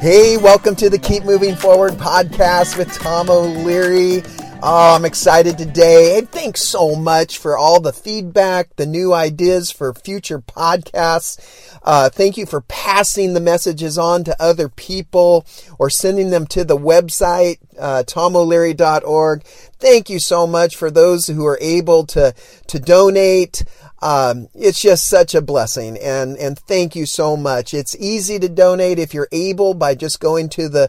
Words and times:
Hey, 0.00 0.38
welcome 0.38 0.74
to 0.76 0.88
the 0.88 0.98
Keep 0.98 1.24
Moving 1.24 1.54
Forward 1.54 1.92
podcast 1.92 2.78
with 2.78 2.90
Thom 2.90 3.28
O'Leary. 3.28 4.22
Oh, 4.62 4.94
I'm 4.96 5.04
excited 5.04 5.58
today. 5.58 6.16
And 6.16 6.26
thanks 6.30 6.62
so 6.62 6.96
much 6.96 7.36
for 7.36 7.58
all 7.58 7.80
the 7.80 7.92
feedback, 7.92 8.76
the 8.76 8.86
new 8.86 9.12
ideas 9.12 9.70
for 9.70 9.92
future 9.92 10.38
podcasts. 10.38 11.38
Uh, 11.82 12.08
thank 12.08 12.38
you 12.38 12.46
for 12.46 12.62
passing 12.62 13.34
the 13.34 13.40
messages 13.40 13.98
on 13.98 14.24
to 14.24 14.42
other 14.42 14.70
people 14.70 15.44
or 15.78 15.90
sending 15.90 16.30
them 16.30 16.46
to 16.46 16.64
the 16.64 16.78
website, 16.78 17.58
uh, 17.78 18.02
thomoleary.org. 18.06 19.44
Thank 19.80 20.10
you 20.10 20.18
so 20.18 20.46
much 20.46 20.76
for 20.76 20.90
those 20.90 21.26
who 21.26 21.46
are 21.46 21.58
able 21.58 22.04
to, 22.08 22.34
to 22.66 22.78
donate. 22.78 23.64
Um, 24.02 24.48
it's 24.54 24.80
just 24.80 25.08
such 25.08 25.34
a 25.34 25.40
blessing 25.40 25.98
and, 25.98 26.36
and 26.36 26.58
thank 26.58 26.94
you 26.94 27.06
so 27.06 27.34
much. 27.36 27.72
It's 27.72 27.96
easy 27.96 28.38
to 28.38 28.48
donate 28.48 28.98
if 28.98 29.14
you're 29.14 29.28
able 29.32 29.72
by 29.72 29.94
just 29.94 30.20
going 30.20 30.50
to 30.50 30.68
the 30.68 30.88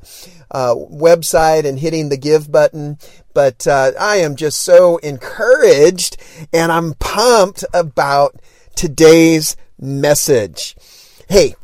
uh, 0.52 0.76
website 0.76 1.66
and 1.66 1.80
hitting 1.80 2.10
the 2.10 2.18
give 2.18 2.52
button. 2.52 2.98
But 3.34 3.66
uh, 3.66 3.94
I 4.00 4.18
am 4.18 4.36
just 4.36 4.60
so 4.60 4.98
encouraged 4.98 6.18
and 6.52 6.70
I'm 6.72 6.94
pumped 6.96 7.64
about 7.74 8.42
today's 8.76 9.56
message. 9.80 10.76
Hey, 11.30 11.56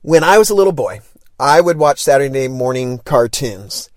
when 0.00 0.24
I 0.24 0.38
was 0.38 0.48
a 0.48 0.54
little 0.54 0.72
boy, 0.72 1.00
I 1.38 1.60
would 1.60 1.76
watch 1.76 2.02
Saturday 2.02 2.48
morning 2.48 2.98
cartoons. 2.98 3.90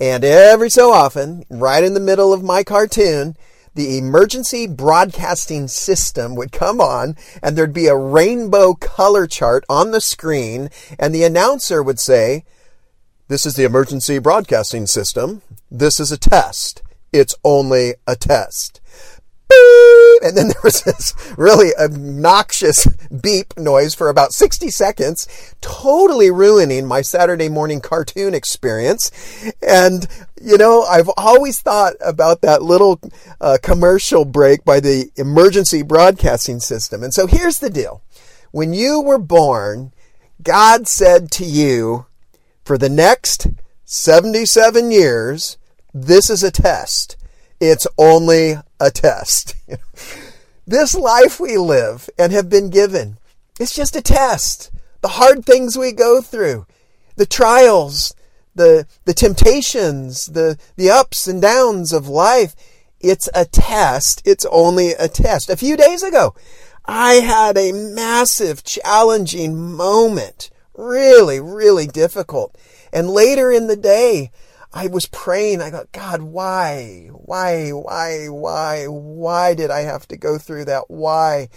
And 0.00 0.24
every 0.24 0.70
so 0.70 0.92
often, 0.92 1.44
right 1.50 1.84
in 1.84 1.92
the 1.92 2.00
middle 2.00 2.32
of 2.32 2.42
my 2.42 2.64
cartoon, 2.64 3.36
the 3.74 3.98
emergency 3.98 4.66
broadcasting 4.66 5.68
system 5.68 6.34
would 6.34 6.52
come 6.52 6.80
on 6.80 7.16
and 7.42 7.56
there'd 7.56 7.74
be 7.74 7.86
a 7.86 7.94
rainbow 7.94 8.74
color 8.74 9.26
chart 9.26 9.64
on 9.68 9.90
the 9.90 10.00
screen 10.00 10.70
and 10.98 11.14
the 11.14 11.22
announcer 11.22 11.82
would 11.82 12.00
say, 12.00 12.44
this 13.28 13.46
is 13.46 13.54
the 13.54 13.64
emergency 13.64 14.18
broadcasting 14.18 14.86
system. 14.86 15.42
This 15.70 16.00
is 16.00 16.10
a 16.10 16.18
test. 16.18 16.82
It's 17.12 17.34
only 17.44 17.94
a 18.06 18.16
test. 18.16 18.80
And 20.22 20.36
then 20.36 20.48
there 20.48 20.60
was 20.62 20.82
this 20.82 21.14
really 21.36 21.70
obnoxious 21.76 22.86
beep 23.08 23.56
noise 23.56 23.94
for 23.94 24.08
about 24.08 24.32
60 24.32 24.70
seconds, 24.70 25.26
totally 25.60 26.30
ruining 26.30 26.86
my 26.86 27.02
Saturday 27.02 27.48
morning 27.48 27.80
cartoon 27.80 28.34
experience. 28.34 29.10
And, 29.66 30.06
you 30.40 30.58
know, 30.58 30.82
I've 30.82 31.10
always 31.16 31.60
thought 31.60 31.94
about 32.00 32.42
that 32.42 32.62
little 32.62 33.00
uh, 33.40 33.58
commercial 33.62 34.24
break 34.24 34.64
by 34.64 34.80
the 34.80 35.10
emergency 35.16 35.82
broadcasting 35.82 36.60
system. 36.60 37.02
And 37.02 37.14
so 37.14 37.26
here's 37.26 37.58
the 37.58 37.70
deal. 37.70 38.02
When 38.50 38.74
you 38.74 39.00
were 39.00 39.18
born, 39.18 39.92
God 40.42 40.88
said 40.88 41.30
to 41.32 41.44
you, 41.44 42.06
for 42.64 42.78
the 42.78 42.88
next 42.88 43.48
77 43.84 44.90
years, 44.90 45.58
this 45.92 46.30
is 46.30 46.42
a 46.42 46.50
test. 46.50 47.16
It's 47.60 47.86
only 47.98 48.54
a 48.78 48.90
test. 48.90 49.54
this 50.70 50.94
life 50.94 51.40
we 51.40 51.56
live 51.56 52.08
and 52.18 52.32
have 52.32 52.48
been 52.48 52.70
given, 52.70 53.18
it's 53.58 53.74
just 53.74 53.96
a 53.96 54.02
test. 54.02 54.70
The 55.00 55.08
hard 55.08 55.44
things 55.44 55.76
we 55.76 55.92
go 55.92 56.20
through, 56.20 56.66
the 57.16 57.26
trials, 57.26 58.14
the, 58.54 58.86
the 59.04 59.14
temptations, 59.14 60.26
the, 60.26 60.58
the 60.76 60.90
ups 60.90 61.26
and 61.26 61.42
downs 61.42 61.92
of 61.92 62.08
life, 62.08 62.54
it's 63.00 63.28
a 63.34 63.44
test. 63.44 64.22
It's 64.24 64.46
only 64.50 64.92
a 64.92 65.08
test. 65.08 65.50
A 65.50 65.56
few 65.56 65.76
days 65.76 66.02
ago, 66.02 66.34
I 66.84 67.14
had 67.14 67.56
a 67.56 67.72
massive, 67.72 68.62
challenging 68.62 69.74
moment. 69.74 70.50
Really, 70.74 71.40
really 71.40 71.86
difficult. 71.86 72.56
And 72.92 73.10
later 73.10 73.50
in 73.50 73.66
the 73.66 73.76
day, 73.76 74.30
I 74.72 74.86
was 74.86 75.06
praying. 75.06 75.60
I 75.60 75.70
thought, 75.70 75.92
God, 75.92 76.22
why? 76.22 77.08
Why? 77.12 77.70
Why? 77.70 78.26
Why? 78.28 78.84
Why 78.86 79.54
did 79.54 79.70
I 79.70 79.80
have 79.80 80.06
to 80.08 80.16
go 80.16 80.38
through 80.38 80.66
that? 80.66 80.84
Why? 80.88 81.48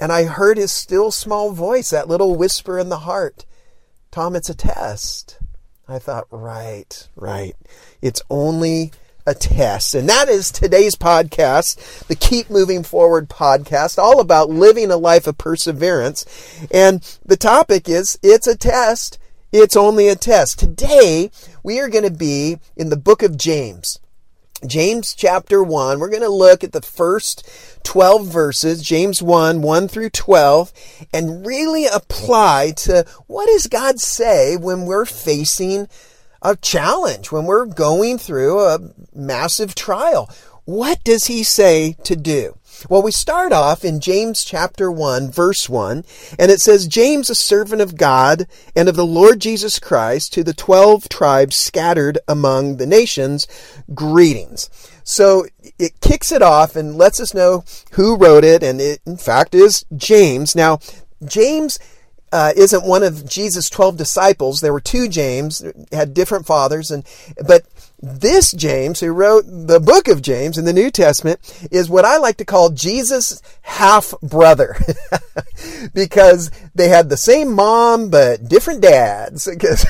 And 0.00 0.12
I 0.12 0.24
heard 0.24 0.56
his 0.56 0.72
still 0.72 1.10
small 1.10 1.52
voice, 1.52 1.90
that 1.90 2.08
little 2.08 2.36
whisper 2.36 2.78
in 2.78 2.88
the 2.88 3.00
heart. 3.00 3.44
Thom, 4.12 4.34
it's 4.34 4.48
a 4.48 4.54
test. 4.54 5.38
I 5.86 5.98
thought, 5.98 6.26
right, 6.30 7.08
right. 7.16 7.54
It's 8.00 8.22
only 8.30 8.92
a 9.26 9.34
test. 9.34 9.94
And 9.94 10.08
that 10.08 10.28
is 10.28 10.50
today's 10.50 10.94
podcast, 10.94 12.06
the 12.06 12.14
Keep 12.14 12.48
Moving 12.48 12.82
Forward 12.82 13.28
podcast, 13.28 13.98
all 13.98 14.20
about 14.20 14.48
living 14.48 14.90
a 14.90 14.96
life 14.96 15.26
of 15.26 15.36
perseverance. 15.36 16.24
And 16.70 17.02
the 17.24 17.36
topic 17.36 17.88
is, 17.88 18.18
it's 18.22 18.46
a 18.46 18.56
test 18.56 19.18
it's 19.52 19.76
only 19.76 20.08
a 20.08 20.16
test. 20.16 20.58
Today, 20.58 21.30
we 21.62 21.80
are 21.80 21.88
going 21.88 22.04
to 22.04 22.10
be 22.10 22.58
in 22.76 22.90
the 22.90 22.96
book 22.96 23.22
of 23.22 23.38
James. 23.38 23.98
James 24.66 25.14
chapter 25.14 25.62
1. 25.62 25.98
We're 25.98 26.10
going 26.10 26.22
to 26.22 26.28
look 26.28 26.64
at 26.64 26.72
the 26.72 26.82
first 26.82 27.48
12 27.84 28.26
verses, 28.26 28.82
James 28.82 29.22
1, 29.22 29.62
1 29.62 29.88
through 29.88 30.10
12, 30.10 30.72
and 31.14 31.46
really 31.46 31.86
apply 31.86 32.72
to 32.76 33.06
what 33.26 33.46
does 33.46 33.68
God 33.68 34.00
say 34.00 34.56
when 34.56 34.84
we're 34.84 35.06
facing 35.06 35.88
a 36.42 36.56
challenge, 36.56 37.32
when 37.32 37.44
we're 37.44 37.66
going 37.66 38.18
through 38.18 38.60
a 38.60 38.80
massive 39.14 39.74
trial. 39.74 40.28
What 40.64 41.02
does 41.04 41.26
he 41.26 41.42
say 41.42 41.96
to 42.04 42.16
do? 42.16 42.57
Well, 42.88 43.02
we 43.02 43.10
start 43.10 43.52
off 43.52 43.84
in 43.84 43.98
James 43.98 44.44
chapter 44.44 44.90
1, 44.90 45.32
verse 45.32 45.68
1, 45.68 46.04
and 46.38 46.50
it 46.50 46.60
says, 46.60 46.86
James, 46.86 47.28
a 47.28 47.34
servant 47.34 47.82
of 47.82 47.96
God 47.96 48.46
and 48.76 48.88
of 48.88 48.94
the 48.94 49.06
Lord 49.06 49.40
Jesus 49.40 49.80
Christ, 49.80 50.32
to 50.34 50.44
the 50.44 50.54
twelve 50.54 51.08
tribes 51.08 51.56
scattered 51.56 52.18
among 52.28 52.76
the 52.76 52.86
nations, 52.86 53.48
greetings. 53.94 54.70
So 55.02 55.46
it 55.78 56.00
kicks 56.00 56.30
it 56.30 56.42
off 56.42 56.76
and 56.76 56.96
lets 56.96 57.18
us 57.18 57.34
know 57.34 57.64
who 57.92 58.16
wrote 58.16 58.44
it, 58.44 58.62
and 58.62 58.80
it, 58.80 59.00
in 59.04 59.16
fact, 59.16 59.54
is 59.54 59.84
James. 59.96 60.54
Now, 60.54 60.78
James 61.24 61.80
uh, 62.32 62.52
isn't 62.56 62.86
one 62.86 63.02
of 63.02 63.28
Jesus' 63.28 63.70
12 63.70 63.96
disciples. 63.96 64.60
There 64.60 64.72
were 64.72 64.80
two 64.80 65.08
James, 65.08 65.64
had 65.92 66.14
different 66.14 66.46
fathers, 66.46 66.90
and 66.90 67.04
but 67.46 67.64
this 68.00 68.52
James, 68.52 69.00
who 69.00 69.10
wrote 69.10 69.44
the 69.48 69.80
book 69.80 70.06
of 70.06 70.22
James 70.22 70.56
in 70.56 70.64
the 70.64 70.72
New 70.72 70.90
Testament, 70.90 71.40
is 71.70 71.90
what 71.90 72.04
I 72.04 72.18
like 72.18 72.36
to 72.36 72.44
call 72.44 72.70
Jesus' 72.70 73.42
half 73.62 74.14
brother. 74.22 74.76
because 75.94 76.50
they 76.74 76.88
had 76.88 77.08
the 77.08 77.16
same 77.16 77.52
mom, 77.52 78.10
but 78.10 78.48
different 78.48 78.80
dads. 78.80 79.48
Because, 79.58 79.86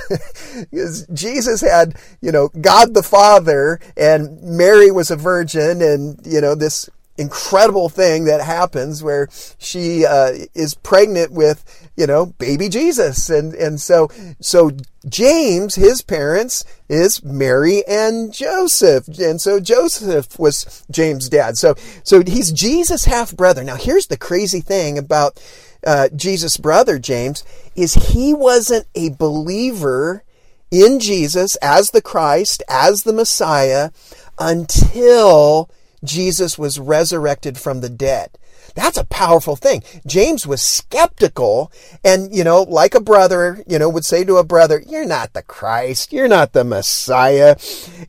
because 0.71 1.07
Jesus 1.13 1.61
had, 1.61 1.95
you 2.23 2.33
know, 2.33 2.49
God 2.49 2.95
the 2.95 3.03
Father, 3.03 3.81
and 3.99 4.43
Mary 4.43 4.91
was 4.91 5.11
a 5.11 5.17
virgin, 5.17 5.83
and, 5.83 6.19
you 6.25 6.41
know, 6.41 6.55
this 6.55 6.89
incredible 7.19 7.89
thing 7.89 8.25
that 8.25 8.41
happens 8.41 9.03
where 9.03 9.29
she 9.59 10.07
uh, 10.07 10.33
is 10.55 10.75
pregnant 10.75 11.33
with 11.33 11.91
you 11.97 12.07
know 12.07 12.27
baby 12.27 12.69
Jesus. 12.69 13.29
And 13.29 13.55
and 13.55 13.81
so 13.81 14.09
so 14.41 14.71
James 15.09 15.75
his 15.75 16.01
parents 16.01 16.65
is 16.89 17.23
Mary 17.23 17.83
and 17.87 18.33
Joseph. 18.33 19.09
And 19.19 19.41
so 19.41 19.61
Joseph 19.61 20.39
was 20.39 20.85
James 20.91 21.29
dad. 21.29 21.59
So 21.59 21.75
so 22.05 22.23
he's 22.25 22.53
Jesus 22.53 23.05
half 23.05 23.37
brother 23.37 23.65
now 23.65 23.77
here's 23.77 24.07
the 24.07 24.17
crazy 24.17 24.61
thing 24.61 24.97
about 24.97 25.43
uh, 25.87 26.09
Jesus 26.15 26.57
brother 26.57 26.99
James 26.99 27.45
is 27.77 27.95
he 27.95 28.35
wasn't 28.35 28.87
a 28.95 29.11
believer 29.11 30.25
in 30.71 31.01
Jesus 31.01 31.57
as 31.57 31.91
the 31.91 32.03
Christ 32.03 32.63
as 32.69 33.03
the 33.03 33.13
Messiah 33.13 33.91
until 34.39 35.71
Jesus 36.05 36.59
was 36.59 36.79
resurrected 36.79 37.59
from 37.59 37.81
the 37.81 37.89
dead. 37.89 38.31
That's 38.75 38.99
a 38.99 39.05
powerful 39.05 39.57
thing. 39.57 39.83
James 40.07 40.47
was 40.47 40.63
skeptical 40.63 41.73
and, 42.05 42.35
you 42.35 42.45
know, 42.45 42.63
like 42.63 42.95
a 42.95 43.01
brother, 43.01 43.63
you 43.67 43.79
know, 43.79 43.89
would 43.89 44.05
say 44.05 44.25
to 44.25 44.37
a 44.37 44.45
brother, 44.45 44.83
you're 44.87 45.07
not 45.07 45.33
the 45.33 45.43
Christ. 45.43 46.13
You're 46.13 46.29
not 46.29 46.53
the 46.53 46.65
Messiah. 46.65 47.57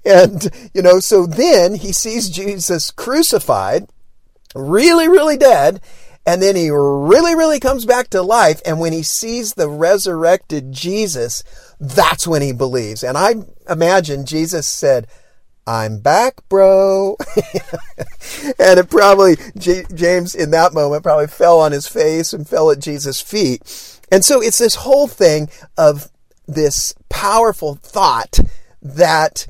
And, 0.06 0.50
you 0.74 0.82
know, 0.82 1.00
so 1.00 1.26
then 1.26 1.76
he 1.76 1.94
sees 1.94 2.30
Jesus 2.30 2.92
crucified, 2.92 3.88
really, 4.54 5.08
really 5.08 5.38
dead. 5.38 5.82
And 6.26 6.42
then 6.42 6.56
he 6.56 6.70
really, 6.70 7.34
really 7.34 7.60
comes 7.60 7.86
back 7.86 8.10
to 8.10 8.22
life. 8.22 8.62
And 8.66 8.80
when 8.80 8.94
he 8.94 9.02
sees 9.02 9.54
the 9.54 9.70
resurrected 9.70 10.72
Jesus, 10.72 11.44
that's 11.80 12.28
when 12.28 12.42
he 12.42 12.52
believes. 12.52 13.04
And 13.04 13.18
I 13.18 13.36
imagine 13.68 14.26
Jesus 14.26 14.68
said, 14.68 15.08
I'm 15.70 16.00
back, 16.00 16.42
bro. 16.50 17.16
and 18.60 18.80
it 18.80 18.90
probably, 18.90 19.38
J- 19.56 19.86
James 19.94 20.34
in 20.34 20.50
that 20.50 20.74
moment 20.74 21.04
probably 21.04 21.28
fell 21.28 21.60
on 21.60 21.74
his 21.74 21.88
face 21.88 22.34
and 22.34 22.50
fell 22.50 22.72
at 22.72 22.80
Jesus' 22.80 23.22
feet. 23.22 23.62
And 24.12 24.26
so 24.26 24.42
it's 24.42 24.58
this 24.58 24.74
whole 24.74 25.08
thing 25.08 25.48
of 25.78 26.10
this 26.48 26.96
powerful 27.10 27.76
thought 27.76 28.40
that 28.82 29.46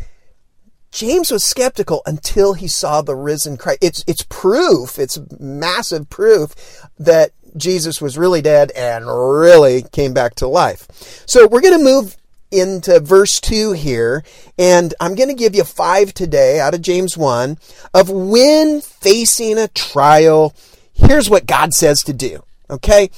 James 0.92 1.32
was 1.32 1.46
skeptical 1.46 2.02
until 2.06 2.54
he 2.54 2.68
saw 2.68 3.02
the 3.02 3.16
risen 3.16 3.56
Christ. 3.56 3.80
It's, 3.82 4.04
it's 4.06 4.26
proof, 4.28 5.00
it's 5.00 5.18
massive 5.40 6.10
proof 6.10 6.54
that 7.00 7.32
Jesus 7.56 8.02
was 8.02 8.18
really 8.18 8.42
dead 8.42 8.72
and 8.72 9.06
really 9.08 9.84
came 9.84 10.14
back 10.14 10.36
to 10.36 10.50
life. 10.50 10.86
So 11.26 11.48
we're 11.48 11.62
going 11.62 11.78
to 11.78 11.84
move 11.84 12.18
into 12.52 13.00
verse 13.00 13.40
2 13.40 13.74
here, 13.74 14.24
and 14.58 14.94
I'm 15.00 15.16
going 15.16 15.30
to 15.30 15.36
give 15.36 15.56
you 15.56 15.64
five 15.64 16.14
today 16.14 16.60
out 16.60 16.74
of 16.74 16.82
James 16.82 17.18
1 17.18 17.58
of 17.94 18.10
when 18.10 18.82
facing 18.82 19.58
a 19.58 19.68
trial, 19.68 20.54
here's 20.94 21.30
what 21.30 21.46
God 21.46 21.74
says 21.74 22.02
to 22.04 22.14
do. 22.14 22.44
Okay? 22.70 23.10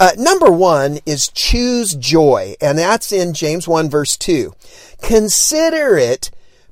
Uh, 0.00 0.12
number 0.18 0.50
one 0.50 0.98
is 1.06 1.28
choose 1.28 1.94
joy, 1.94 2.54
and 2.60 2.78
that's 2.78 3.12
in 3.12 3.34
James 3.34 3.68
1 3.68 3.88
verse 3.88 4.16
2. 4.16 4.52
Consider 5.00 5.96
it 5.96 6.30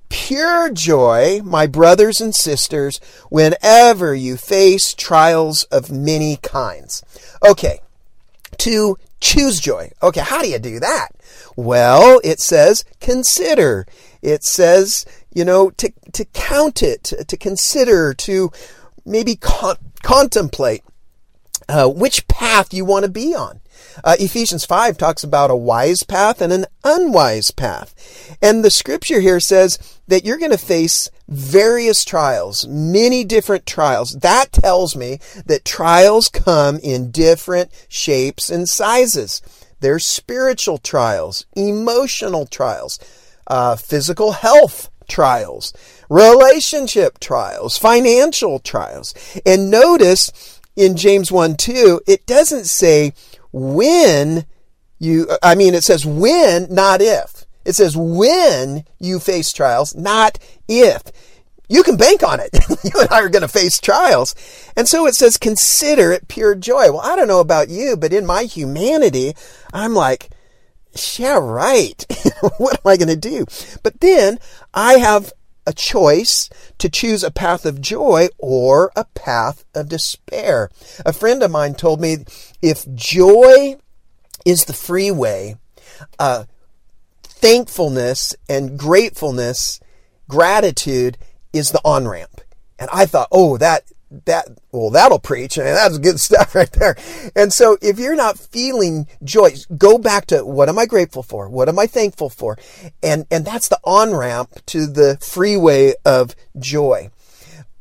pure 0.09 0.71
joy, 0.71 1.41
my 1.45 1.67
brothers 1.67 2.21
and 2.21 2.35
sisters, 2.35 2.99
whenever 3.31 4.15
you 4.15 4.37
face 4.37 4.95
trials 4.95 5.65
of 5.65 5.91
many 5.91 6.37
kinds. 6.37 7.03
Okay, 7.47 7.81
to 8.59 8.97
choose 9.21 9.61
joy. 9.61 9.91
Okay, 10.03 10.21
how 10.21 10.43
do 10.43 10.49
you 10.49 10.59
do 10.59 10.81
that? 10.81 11.09
Well, 11.57 12.21
it 12.25 12.41
says 12.41 12.85
consider. 13.01 13.87
It 14.23 14.45
says, 14.45 15.05
you 15.33 15.45
know, 15.45 15.71
to, 15.71 15.93
to 16.13 16.25
count 16.27 16.83
it, 16.83 17.05
to, 17.05 17.37
consider, 17.37 18.15
to 18.15 18.51
maybe 19.05 19.37
con- 19.37 19.77
contemplate 20.03 20.83
uh, 21.69 21.89
which 21.89 22.27
path 22.29 22.73
you 22.73 22.85
want 22.85 23.05
to 23.05 23.11
be 23.11 23.35
on. 23.35 23.61
Uh, 24.03 24.17
Ephesians 24.19 24.65
5 24.65 24.99
talks 24.99 25.23
about 25.23 25.51
a 25.51 25.57
wise 25.57 26.03
path 26.03 26.41
and 26.41 26.53
an 26.53 26.67
unwise 26.83 27.51
path. 27.51 28.37
And 28.43 28.65
the 28.65 28.71
scripture 28.71 29.21
here 29.21 29.41
says 29.41 29.79
that 30.09 30.25
you're 30.25 30.39
going 30.39 30.51
to 30.51 30.59
face 30.59 31.11
various 31.29 32.05
trials, 32.05 32.67
many 32.67 33.25
different 33.25 33.67
trials. 33.67 34.13
That 34.13 34.53
tells 34.53 34.97
me 34.97 35.21
that 35.47 35.65
trials 35.65 36.29
come 36.29 36.79
in 36.79 37.11
different 37.11 37.71
shapes 37.89 38.51
and 38.51 38.69
sizes. 38.69 39.41
There's 39.85 40.07
spiritual 40.07 40.79
trials, 40.79 41.45
emotional 41.55 42.47
trials, 42.47 42.99
uh, 43.47 43.77
physical 43.77 44.33
health 44.33 44.89
trials, 45.09 45.75
relationship 46.09 47.21
trials, 47.21 47.77
financial 47.77 48.61
trials. 48.61 49.13
And 49.45 49.71
notice 49.71 50.59
in 50.75 50.97
James 50.97 51.31
1 51.31 51.57
2, 51.57 52.01
it 52.07 52.25
doesn't 52.25 52.65
say 52.65 53.13
when 53.53 54.47
you, 54.99 55.29
I 55.43 55.55
mean, 55.55 55.75
it 55.75 55.85
says 55.85 56.07
when, 56.07 56.67
not 56.73 57.03
if. 57.03 57.45
It 57.67 57.75
says 57.75 57.95
when 57.95 58.87
you 58.99 59.21
face 59.21 59.53
trials, 59.53 59.95
not 59.95 60.39
if. 60.67 61.03
You 61.69 61.83
can 61.83 61.97
bank 61.97 62.23
on 62.23 62.41
it. 62.41 62.51
you 62.85 63.01
and 63.01 63.11
I 63.11 63.21
are 63.21 63.29
going 63.29 63.43
to 63.43 63.49
face 63.49 63.81
trials. 63.81 64.35
And 64.77 64.87
so 64.87 65.07
it 65.07 65.15
says, 65.15 65.39
consider 65.39 66.13
it 66.13 66.29
pure 66.29 66.55
joy. 66.55 66.91
Well, 66.91 67.01
I 67.01 67.17
don't 67.17 67.29
know 67.29 67.41
about 67.41 67.71
you, 67.71 67.97
but 67.97 68.13
in 68.13 68.27
my 68.27 68.43
humanity, 68.45 69.35
I'm 69.75 69.95
like, 69.95 70.31
yeah, 71.19 71.39
right. 71.39 72.07
what 72.59 72.75
am 72.75 72.91
I 72.91 72.97
going 72.97 73.09
to 73.09 73.17
do? 73.17 73.45
But 73.83 74.01
then 74.01 74.39
I 74.73 74.95
have 74.95 75.33
a 75.67 75.73
choice 75.73 76.49
to 76.79 76.89
choose 76.89 77.25
a 77.25 77.31
path 77.31 77.67
of 77.67 77.81
joy 77.81 78.29
or 78.39 78.93
a 78.95 79.05
path 79.05 79.65
of 79.75 79.89
despair. 79.89 80.71
A 81.05 81.13
friend 81.13 81.43
of 81.43 81.51
mine 81.51 81.75
told 81.75 82.01
me 82.01 82.19
if 82.63 82.87
joy 82.95 83.77
is 84.45 84.67
the 84.67 84.73
freeway, 84.73 85.57
uh, 86.19 86.45
thankfulness 87.23 88.37
and 88.49 88.79
gratefulness, 88.79 89.81
gratitude 90.29 91.19
is 91.53 91.73
the 91.73 91.81
on 91.85 92.07
ramp. 92.07 92.41
And 92.79 92.91
I 92.93 93.07
thought, 93.07 93.29
oh, 93.33 93.57
that 93.59 93.85
that 94.25 94.49
well 94.73 94.91
that'll 94.91 95.19
preach. 95.19 95.57
And 95.57 95.67
that's 95.67 95.99
good 95.99 96.21
stuff 96.21 96.55
right 96.55 96.71
there. 96.73 96.97
And 97.35 97.53
so 97.53 97.77
if 97.81 97.99
you're 97.99 98.17
not 98.17 98.39
feeling 98.39 99.07
joy 99.23 99.55
go 99.77 99.99
back 99.99 100.27
to 100.27 100.45
what 100.45 100.69
am 100.69 100.79
i 100.79 100.87
grateful 100.87 101.23
for? 101.23 101.49
What 101.49 101.69
am 101.69 101.79
i 101.79 101.87
thankful 101.87 102.31
for? 102.31 102.59
And 103.03 103.27
and 103.31 103.45
that's 103.45 103.69
the 103.69 103.81
on 103.85 104.15
ramp 104.15 104.51
to 104.67 104.87
the 104.87 105.19
freeway 105.21 105.95
of 106.05 106.35
joy. 106.59 107.11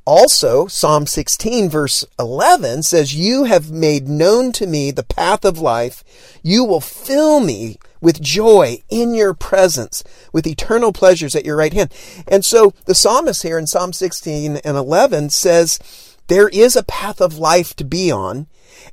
Also 0.06 0.68
psalm 0.68 1.06
16 1.06 1.70
verse 1.70 2.04
11 2.20 2.84
says 2.84 3.16
you 3.16 3.46
have 3.46 3.72
made 3.72 4.08
known 4.08 4.52
to 4.52 4.68
me 4.68 4.92
the 4.92 5.04
path 5.04 5.46
of 5.46 5.60
life. 5.60 6.04
You 6.44 6.66
will 6.66 6.82
fill 6.82 7.40
me 7.40 7.78
with 8.04 8.22
joy 8.22 8.84
in 8.90 9.16
your 9.16 9.34
presence, 9.34 10.04
with 10.34 10.46
eternal 10.46 10.92
pleasures 10.92 11.36
at 11.36 11.46
your 11.46 11.56
right 11.56 11.74
hand. 11.74 11.92
And 12.28 12.44
so 12.44 12.74
the 12.86 12.94
psalmist 12.94 13.44
here 13.44 13.58
in 13.58 13.66
Psalm 13.66 13.94
16 13.94 14.58
and 14.58 14.78
11 14.78 15.30
says, 15.30 15.80
there 16.28 16.50
is 16.50 16.76
a 16.76 16.84
path 16.84 17.22
of 17.22 17.38
life 17.38 17.76
to 17.76 17.84
be 17.84 18.12
on, 18.12 18.48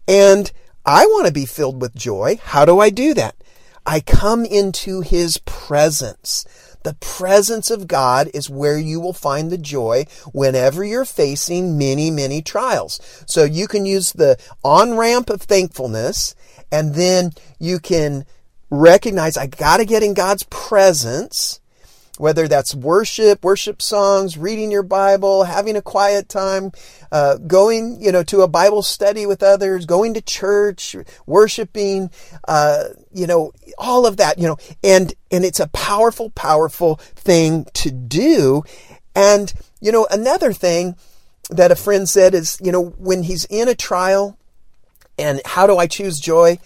and 0.06 0.50
I 0.84 1.06
want 1.06 1.26
to 1.26 1.32
be 1.32 1.46
filled 1.46 1.80
with 1.80 1.94
joy. 1.94 2.38
How 2.42 2.64
do 2.64 2.80
I 2.80 2.90
do 2.90 3.14
that? 3.14 3.36
I 3.86 4.00
come 4.00 4.44
into 4.44 5.00
his 5.00 5.38
presence. 5.38 6.44
The 6.82 6.94
presence 6.94 7.70
of 7.70 7.86
God 7.86 8.30
is 8.32 8.48
where 8.48 8.78
you 8.78 9.00
will 9.00 9.12
find 9.12 9.50
the 9.50 9.58
joy 9.58 10.06
whenever 10.32 10.82
you're 10.82 11.04
facing 11.04 11.76
many, 11.76 12.10
many 12.10 12.40
trials. 12.40 13.00
So 13.26 13.44
you 13.44 13.68
can 13.68 13.84
use 13.84 14.12
the 14.12 14.38
on 14.64 14.96
ramp 14.96 15.28
of 15.28 15.42
thankfulness, 15.42 16.34
and 16.72 16.94
then 16.94 17.32
you 17.58 17.78
can 17.78 18.24
recognize 18.70 19.36
I 19.36 19.46
got 19.46 19.78
to 19.78 19.84
get 19.84 20.02
in 20.02 20.14
God's 20.14 20.44
presence 20.44 21.59
whether 22.20 22.46
that's 22.46 22.74
worship, 22.74 23.42
worship 23.42 23.80
songs, 23.80 24.36
reading 24.36 24.70
your 24.70 24.82
Bible, 24.82 25.44
having 25.44 25.74
a 25.74 25.80
quiet 25.80 26.28
time, 26.28 26.70
uh, 27.10 27.38
going, 27.38 27.96
you 27.98 28.12
know, 28.12 28.22
to 28.22 28.42
a 28.42 28.48
Bible 28.48 28.82
study 28.82 29.24
with 29.24 29.42
others, 29.42 29.86
going 29.86 30.12
to 30.12 30.20
church, 30.20 30.94
worshiping, 31.24 32.10
uh, 32.46 32.88
you 33.10 33.26
know, 33.26 33.52
all 33.78 34.06
of 34.06 34.18
that, 34.18 34.38
you 34.38 34.46
know, 34.46 34.58
and, 34.84 35.14
and 35.30 35.46
it's 35.46 35.60
a 35.60 35.68
powerful, 35.68 36.28
powerful 36.30 36.96
thing 36.96 37.64
to 37.72 37.90
do. 37.90 38.64
And, 39.14 39.50
you 39.80 39.90
know, 39.90 40.06
another 40.10 40.52
thing 40.52 40.96
that 41.48 41.72
a 41.72 41.76
friend 41.76 42.06
said 42.06 42.34
is, 42.34 42.58
you 42.62 42.70
know, 42.70 42.90
when 42.98 43.22
he's 43.22 43.46
in 43.46 43.66
a 43.66 43.74
trial 43.74 44.36
and 45.18 45.40
how 45.46 45.66
do 45.66 45.78
I 45.78 45.86
choose 45.86 46.20
joy? 46.20 46.58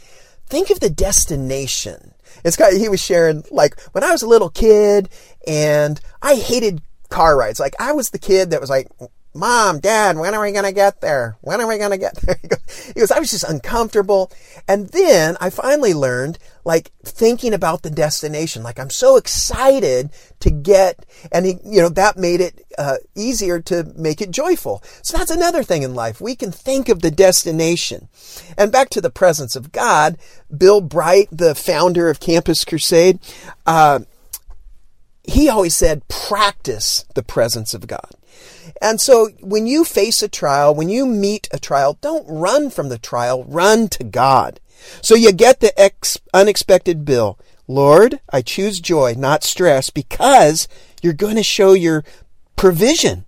Think 0.47 0.71
of 0.71 0.81
the 0.81 0.91
destination 0.91 2.13
it's 2.44 2.56
kind 2.56 2.76
he 2.76 2.88
was 2.88 3.00
sharing 3.00 3.44
like 3.50 3.81
when 3.93 4.05
I 4.05 4.12
was 4.12 4.23
a 4.23 4.29
little 4.29 4.50
kid 4.50 5.08
and 5.46 6.00
I 6.23 6.37
hated 6.37 6.82
car 7.08 7.37
rides. 7.37 7.58
Like 7.58 7.75
I 7.81 7.93
was 7.93 8.11
the 8.11 8.19
kid 8.19 8.50
that 8.50 8.61
was 8.61 8.70
like, 8.70 8.88
Mom, 9.36 9.81
Dad, 9.81 10.16
when 10.16 10.32
are 10.32 10.40
we 10.40 10.52
going 10.52 10.64
to 10.64 10.72
get 10.72 11.00
there? 11.00 11.36
When 11.40 11.60
are 11.60 11.66
we 11.66 11.76
going 11.76 11.90
to 11.90 11.98
get 11.98 12.16
there? 12.16 12.36
He 12.94 13.00
goes, 13.00 13.10
I 13.10 13.19
was 13.19 13.31
just 13.31 13.44
uncomfortable. 13.44 14.31
And 14.69 14.88
then 14.88 15.36
I 15.40 15.50
finally 15.50 15.94
learned, 15.94 16.38
like, 16.64 16.92
thinking 17.04 17.54
about 17.54 17.82
the 17.82 17.90
destination. 17.90 18.62
Like, 18.62 18.78
I'm 18.78 18.90
so 18.90 19.17
excited 19.17 20.10
to 20.41 20.50
get, 20.50 21.06
and 21.32 21.46
he, 21.46 21.58
you 21.64 21.81
know, 21.81 21.88
that 21.88 22.17
made 22.17 22.41
it 22.41 22.64
uh, 22.79 22.98
easier 23.14 23.60
to 23.62 23.93
make 23.96 24.20
it 24.20 24.31
joyful. 24.31 24.82
So 25.03 25.17
that's 25.17 25.31
another 25.31 25.62
thing 25.62 25.82
in 25.82 25.94
life. 25.94 26.20
We 26.20 26.36
can 26.36 26.53
think 26.53 26.88
of 26.88 27.00
the 27.00 27.10
destination. 27.10 28.08
And 28.56 28.70
back 28.70 28.91
to 28.91 29.00
the 29.00 29.10
presence 29.10 29.56
of 29.56 29.72
God, 29.72 30.17
Bill 30.56 30.81
Bright, 30.81 31.29
the 31.32 31.55
founder 31.55 32.10
of 32.10 32.20
Campus 32.20 32.64
Crusade, 32.64 33.19
uh, 33.67 34.00
he 35.24 35.48
always 35.48 35.74
said, 35.74 36.06
practice 36.08 37.05
the 37.14 37.22
presence 37.22 37.72
of 37.74 37.86
God. 37.86 38.10
And 38.81 39.00
so 39.00 39.29
when 39.41 39.67
you 39.67 39.84
face 39.84 40.22
a 40.22 40.29
trial, 40.29 40.74
when 40.74 40.88
you 40.88 41.06
meet 41.06 41.48
a 41.53 41.58
trial, 41.58 41.98
don't 42.00 42.26
run 42.29 42.70
from 42.70 42.88
the 42.88 42.98
trial, 42.98 43.44
run 43.44 43.88
to 43.88 44.05
God. 44.05 44.60
So 45.00 45.14
you 45.14 45.32
get 45.32 45.60
the 45.60 45.79
ex- 45.81 46.19
unexpected 46.32 47.05
bill. 47.05 47.38
Lord, 47.67 48.20
I 48.31 48.43
choose 48.43 48.81
joy, 48.81 49.14
not 49.17 49.43
stress, 49.43 49.91
because 49.91 50.69
you're 51.03 51.12
going 51.12 51.36
to 51.36 51.43
show 51.43 51.72
your 51.72 52.05
provision. 52.56 53.24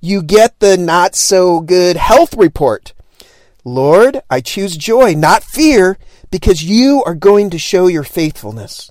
You 0.00 0.22
get 0.22 0.60
the 0.60 0.76
not 0.76 1.14
so 1.14 1.60
good 1.60 1.96
health 1.96 2.36
report. 2.36 2.92
Lord, 3.64 4.20
I 4.30 4.40
choose 4.40 4.76
joy, 4.76 5.14
not 5.14 5.42
fear, 5.42 5.98
because 6.30 6.62
you 6.62 7.02
are 7.06 7.14
going 7.14 7.50
to 7.50 7.58
show 7.58 7.86
your 7.86 8.04
faithfulness. 8.04 8.90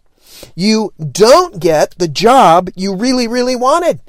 You 0.55 0.93
don't 0.98 1.60
get 1.60 1.95
the 1.98 2.07
job 2.07 2.69
you 2.75 2.95
really, 2.95 3.27
really 3.27 3.55
wanted. 3.55 4.00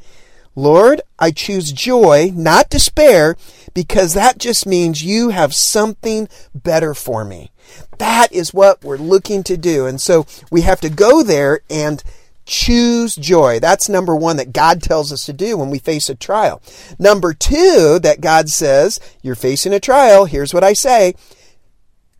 Lord, 0.56 1.00
I 1.18 1.30
choose 1.30 1.72
joy, 1.72 2.30
not 2.34 2.70
despair, 2.70 3.36
because 3.74 4.14
that 4.14 4.38
just 4.38 4.66
means 4.66 5.04
you 5.04 5.30
have 5.30 5.54
something 5.54 6.28
better 6.54 6.94
for 6.94 7.24
me. 7.24 7.50
That 7.98 8.32
is 8.32 8.54
what 8.54 8.84
we're 8.84 8.96
looking 8.96 9.42
to 9.44 9.56
do. 9.56 9.86
And 9.86 10.00
so 10.00 10.26
we 10.50 10.60
have 10.62 10.80
to 10.82 10.90
go 10.90 11.22
there 11.22 11.60
and 11.68 12.02
choose 12.46 13.16
joy. 13.16 13.58
That's 13.58 13.88
number 13.88 14.14
one 14.14 14.36
that 14.36 14.52
God 14.52 14.82
tells 14.82 15.12
us 15.12 15.24
to 15.26 15.32
do 15.32 15.56
when 15.56 15.70
we 15.70 15.78
face 15.78 16.08
a 16.08 16.14
trial. 16.14 16.60
Number 16.98 17.32
two, 17.32 17.98
that 18.02 18.20
God 18.20 18.48
says, 18.48 19.00
you're 19.22 19.34
facing 19.34 19.72
a 19.72 19.80
trial. 19.80 20.26
Here's 20.26 20.52
what 20.52 20.64
I 20.64 20.74
say. 20.74 21.14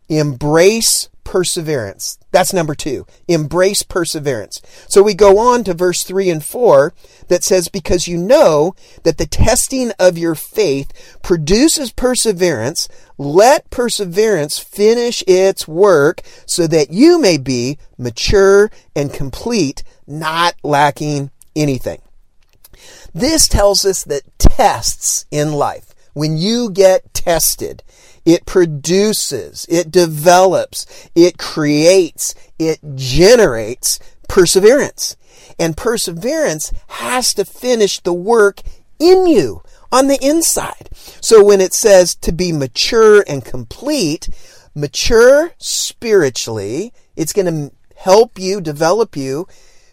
Embrace 0.09 1.09
perseverance. 1.25 2.17
That's 2.31 2.53
number 2.53 2.75
two. 2.75 3.05
Embrace 3.27 3.83
perseverance. 3.83 4.61
So 4.87 5.03
we 5.03 5.13
go 5.13 5.37
on 5.37 5.65
to 5.65 5.73
verse 5.73 6.03
three 6.03 6.29
and 6.29 6.41
four 6.41 6.93
that 7.27 7.43
says, 7.43 7.67
because 7.67 8.07
you 8.07 8.17
know 8.17 8.73
that 9.03 9.17
the 9.17 9.25
testing 9.25 9.91
of 9.99 10.17
your 10.17 10.35
faith 10.35 11.19
produces 11.21 11.91
perseverance, 11.91 12.87
let 13.17 13.69
perseverance 13.69 14.59
finish 14.59 15.21
its 15.27 15.67
work 15.67 16.21
so 16.45 16.67
that 16.67 16.91
you 16.91 17.19
may 17.19 17.37
be 17.37 17.77
mature 17.97 18.71
and 18.95 19.11
complete, 19.11 19.83
not 20.07 20.55
lacking 20.63 21.31
anything. 21.55 22.01
This 23.13 23.47
tells 23.47 23.83
us 23.85 24.03
that 24.03 24.23
tests 24.37 25.25
in 25.31 25.53
life, 25.53 25.93
when 26.13 26.37
you 26.37 26.69
get 26.69 27.13
tested, 27.13 27.81
it 28.25 28.45
produces, 28.45 29.65
it 29.69 29.91
develops, 29.91 31.09
it 31.15 31.37
creates, 31.37 32.33
it 32.57 32.79
generates 32.95 33.99
perseverance. 34.27 35.15
And 35.59 35.77
perseverance 35.77 36.73
has 36.87 37.33
to 37.35 37.45
finish 37.45 37.99
the 37.99 38.13
work 38.13 38.61
in 38.99 39.27
you 39.27 39.61
on 39.91 40.07
the 40.07 40.19
inside. 40.21 40.89
So 41.21 41.43
when 41.43 41.61
it 41.61 41.73
says 41.73 42.15
to 42.15 42.31
be 42.31 42.51
mature 42.51 43.23
and 43.27 43.45
complete, 43.45 44.27
mature 44.73 45.53
spiritually, 45.57 46.93
it's 47.15 47.33
going 47.33 47.45
to 47.45 47.75
help 47.95 48.37
you, 48.39 48.59
develop 48.59 49.15
you, 49.15 49.47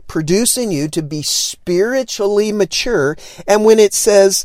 produce 0.08 0.56
in 0.56 0.70
you 0.70 0.88
to 0.88 1.02
be 1.02 1.22
spiritually 1.22 2.52
mature. 2.52 3.16
And 3.46 3.64
when 3.64 3.78
it 3.78 3.94
says 3.94 4.44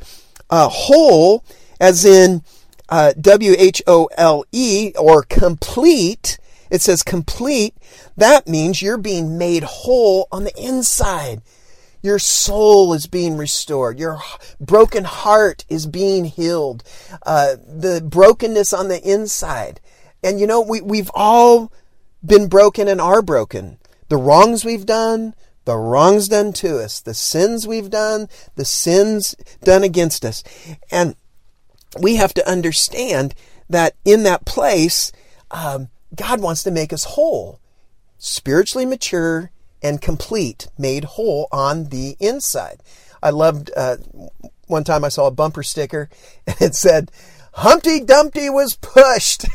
uh, 0.50 0.70
whole, 0.70 1.44
as 1.80 2.06
in 2.06 2.44
uh, 2.90 3.14
W 3.20 3.56
H 3.58 3.82
O 3.88 4.10
L 4.18 4.44
E 4.52 4.94
or 4.98 5.24
complete, 5.24 6.40
it 6.70 6.82
says 6.82 7.04
complete, 7.04 7.76
that 8.16 8.48
means 8.48 8.82
you're 8.82 8.98
being 8.98 9.38
made 9.38 9.64
whole 9.64 10.28
on 10.32 10.44
the 10.44 10.56
inside. 10.56 11.42
Your 12.02 12.20
soul 12.20 12.94
is 12.94 13.08
being 13.08 13.38
restored. 13.38 14.00
Your 14.00 14.22
broken 14.60 15.04
heart 15.04 15.66
is 15.68 15.88
being 15.88 16.26
healed. 16.26 16.84
Uh, 17.26 17.56
the 17.66 18.02
brokenness 18.02 18.72
on 18.72 18.88
the 18.88 19.02
inside. 19.02 19.82
And 20.24 20.40
you 20.40 20.48
know, 20.48 20.62
we, 20.62 20.82
we've 20.82 21.12
all 21.14 21.72
been 22.26 22.48
broken 22.48 22.88
and 22.88 23.02
are 23.02 23.22
broken. 23.22 23.78
The 24.10 24.18
wrongs 24.18 24.64
we've 24.64 24.86
done, 24.86 25.34
the 25.66 25.76
wrongs 25.76 26.30
done 26.30 26.54
to 26.54 26.80
us, 26.80 27.02
the 27.02 27.14
sins 27.14 27.68
we've 27.68 27.90
done, 27.90 28.30
the 28.56 28.66
sins 28.66 29.36
done 29.64 29.84
against 29.84 30.24
us. 30.24 30.44
And 30.92 31.16
we 32.02 32.16
have 32.16 32.34
to 32.36 32.50
understand 32.50 33.34
that 33.70 33.96
in 34.06 34.24
that 34.24 34.46
place, 34.46 35.12
um, 35.52 35.90
God 36.16 36.42
wants 36.42 36.64
to 36.64 36.72
make 36.72 36.94
us 36.94 37.04
whole, 37.04 37.60
spiritually 38.18 38.86
mature 38.86 39.52
and 39.82 40.02
complete, 40.02 40.68
made 40.78 41.04
whole 41.04 41.48
on 41.52 41.86
the 41.86 42.16
inside. 42.20 42.82
I 43.22 43.30
loved, 43.30 43.72
uh, 43.76 43.98
one 44.68 44.84
time 44.84 45.04
I 45.04 45.10
saw 45.10 45.28
a 45.28 45.32
bumper 45.32 45.64
sticker 45.64 46.10
and 46.48 46.56
it 46.62 46.76
said, 46.76 47.12
Humpty 47.54 48.02
Dumpty 48.02 48.52
was 48.52 48.76
pushed. 48.76 49.46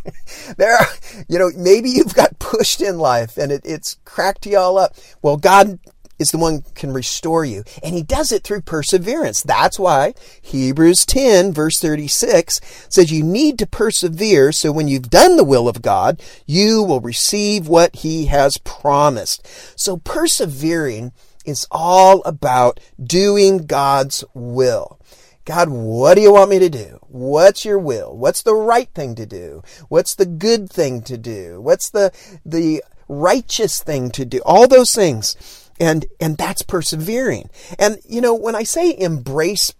there, 0.56 0.78
are, 0.78 0.86
you 1.28 1.38
know, 1.38 1.50
maybe 1.54 1.90
you've 1.90 2.14
got 2.14 2.38
pushed 2.38 2.80
in 2.80 2.98
life 2.98 3.36
and 3.36 3.52
it, 3.52 3.60
it's 3.64 3.98
cracked 4.06 4.46
you 4.46 4.56
all 4.56 4.78
up. 4.78 4.94
Well, 5.20 5.36
God 5.36 5.78
is 6.20 6.30
the 6.30 6.38
one 6.38 6.62
can 6.74 6.92
restore 6.92 7.44
you. 7.44 7.64
And 7.82 7.94
he 7.94 8.02
does 8.02 8.30
it 8.30 8.44
through 8.44 8.60
perseverance. 8.60 9.42
That's 9.42 9.78
why 9.78 10.14
Hebrews 10.42 11.04
10 11.06 11.52
verse 11.52 11.80
36 11.80 12.60
says 12.88 13.10
you 13.10 13.24
need 13.24 13.58
to 13.58 13.66
persevere 13.66 14.52
so 14.52 14.70
when 14.70 14.86
you've 14.86 15.10
done 15.10 15.36
the 15.36 15.44
will 15.44 15.66
of 15.66 15.82
God, 15.82 16.22
you 16.46 16.82
will 16.82 17.00
receive 17.00 17.66
what 17.66 17.96
he 17.96 18.26
has 18.26 18.58
promised. 18.58 19.46
So 19.78 19.96
persevering 19.96 21.12
is 21.46 21.66
all 21.70 22.22
about 22.24 22.78
doing 23.02 23.66
God's 23.66 24.22
will. 24.34 25.00
God, 25.46 25.70
what 25.70 26.14
do 26.14 26.20
you 26.20 26.32
want 26.32 26.50
me 26.50 26.58
to 26.58 26.68
do? 26.68 26.98
What's 27.08 27.64
your 27.64 27.78
will? 27.78 28.16
What's 28.16 28.42
the 28.42 28.54
right 28.54 28.88
thing 28.94 29.14
to 29.16 29.26
do? 29.26 29.62
What's 29.88 30.14
the 30.14 30.26
good 30.26 30.70
thing 30.70 31.02
to 31.02 31.16
do? 31.16 31.60
What's 31.60 31.90
the, 31.90 32.12
the 32.44 32.84
righteous 33.08 33.82
thing 33.82 34.10
to 34.12 34.24
do? 34.24 34.40
All 34.44 34.68
those 34.68 34.94
things. 34.94 35.59
And, 35.80 36.06
and 36.20 36.36
that's 36.36 36.62
persevering. 36.62 37.48
And, 37.78 37.98
you 38.06 38.20
know, 38.20 38.34
when 38.34 38.54
I 38.54 38.64
say 38.64 38.96
embrace 38.96 39.74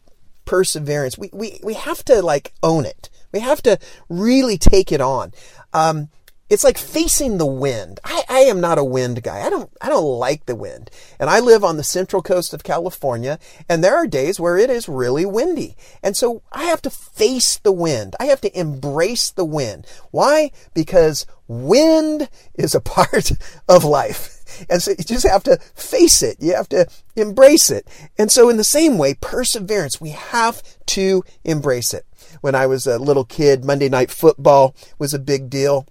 perseverance, 0.47 1.19
we, 1.19 1.30
we, 1.33 1.61
we 1.62 1.75
have 1.75 2.04
to 2.07 2.23
like 2.23 2.54
own 2.62 2.87
it. 2.87 3.11
We 3.33 3.40
have 3.40 3.62
to 3.62 3.78
really 4.09 4.59
take 4.59 4.90
it 4.90 5.00
on. 5.00 5.33
Um, 5.73 6.09
it's 6.50 6.64
like 6.64 6.76
facing 6.76 7.38
the 7.38 7.47
wind. 7.47 8.00
I, 8.04 8.25
I 8.28 8.38
am 8.40 8.61
not 8.61 8.76
a 8.76 8.85
wind 8.85 9.23
guy. 9.23 9.47
I 9.47 9.50
don't, 9.50 9.71
I 9.80 9.88
don't 9.88 10.19
like 10.19 10.47
the 10.47 10.57
wind. 10.57 10.90
And 11.21 11.30
I 11.30 11.38
live 11.38 11.62
on 11.62 11.76
the 11.76 11.85
central 11.85 12.23
coast 12.23 12.52
of 12.52 12.64
California 12.64 13.38
and 13.69 13.85
there 13.85 13.95
are 13.95 14.09
days 14.09 14.40
where 14.40 14.59
it 14.59 14.69
is 14.69 14.88
really 14.88 15.25
windy. 15.25 15.76
And 16.02 16.16
so 16.16 16.42
I 16.50 16.64
have 16.64 16.83
to 16.83 16.90
face 16.90 17.59
the 17.59 17.71
wind. 17.71 18.16
I 18.19 18.25
have 18.26 18.40
to 18.40 18.59
embrace 18.59 19.30
the 19.30 19.45
wind. 19.45 19.87
Why? 20.11 20.50
Because 20.75 21.25
wind 21.47 22.28
is 22.54 22.75
a 22.75 22.80
part 22.80 23.30
of 23.69 23.85
life. 23.85 24.40
And 24.69 24.83
so 24.83 24.92
you 24.92 25.04
just 25.04 25.26
have 25.26 25.42
to 25.45 25.59
face 25.75 26.23
it. 26.23 26.37
You 26.40 26.54
have 26.54 26.69
to 26.71 26.87
embrace 27.16 27.71
it. 27.71 27.87
And 28.19 28.30
so 28.30 28.49
in 28.49 28.57
the 28.57 28.64
same 28.64 28.99
way, 28.99 29.14
perseverance, 29.14 30.00
we 30.00 30.11
have 30.11 30.62
to 30.87 31.23
embrace 31.45 31.95
it. 31.95 32.07
When 32.40 32.54
I 32.54 32.66
was 32.66 32.87
a 32.87 32.99
little 32.99 33.25
kid, 33.25 33.64
Monday 33.64 33.88
night 33.88 34.11
football 34.11 34.75
was 34.99 35.12
a 35.12 35.19
big 35.19 35.50
deal 35.50 35.87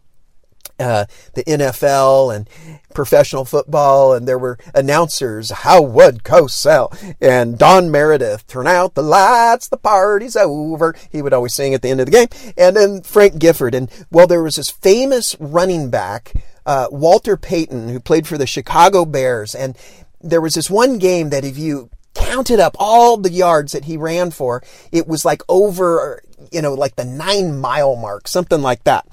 uh, 0.79 1.05
the 1.33 1.43
NFL 1.43 2.35
and 2.35 2.49
professional 2.93 3.45
football, 3.45 4.13
and 4.13 4.27
there 4.27 4.39
were 4.39 4.57
announcers, 4.73 5.49
Howard 5.49 6.23
Cosell 6.23 7.15
and 7.21 7.57
Don 7.57 7.91
Meredith, 7.91 8.47
turn 8.47 8.65
out 8.65 8.95
the 8.95 9.03
lights, 9.03 9.67
the 9.67 9.77
party's 9.77 10.35
over. 10.35 10.95
He 11.11 11.21
would 11.21 11.33
always 11.33 11.53
sing 11.53 11.73
at 11.73 11.81
the 11.81 11.89
end 11.89 11.99
of 11.99 12.05
the 12.05 12.11
game. 12.11 12.53
And 12.57 12.75
then 12.75 13.01
Frank 13.01 13.39
Gifford. 13.39 13.75
And 13.75 13.91
well, 14.09 14.27
there 14.27 14.41
was 14.41 14.55
this 14.55 14.69
famous 14.69 15.35
running 15.39 15.89
back, 15.89 16.33
uh, 16.69 16.87
Walter 16.91 17.35
Payton, 17.35 17.89
who 17.89 17.99
played 17.99 18.27
for 18.27 18.37
the 18.37 18.45
Chicago 18.45 19.03
Bears. 19.03 19.55
And 19.55 19.75
there 20.21 20.39
was 20.39 20.53
this 20.53 20.69
one 20.69 20.99
game 20.99 21.31
that 21.31 21.43
if 21.43 21.57
you 21.57 21.89
counted 22.13 22.59
up 22.59 22.75
all 22.77 23.17
the 23.17 23.31
yards 23.31 23.71
that 23.71 23.85
he 23.85 23.97
ran 23.97 24.29
for, 24.29 24.61
it 24.91 25.07
was 25.07 25.25
like 25.25 25.41
over, 25.49 26.21
you 26.51 26.61
know, 26.61 26.75
like 26.75 26.95
the 26.95 27.05
nine 27.05 27.57
mile 27.59 27.95
mark, 27.95 28.27
something 28.27 28.61
like 28.61 28.83
that. 28.83 29.07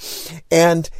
And 0.50 0.90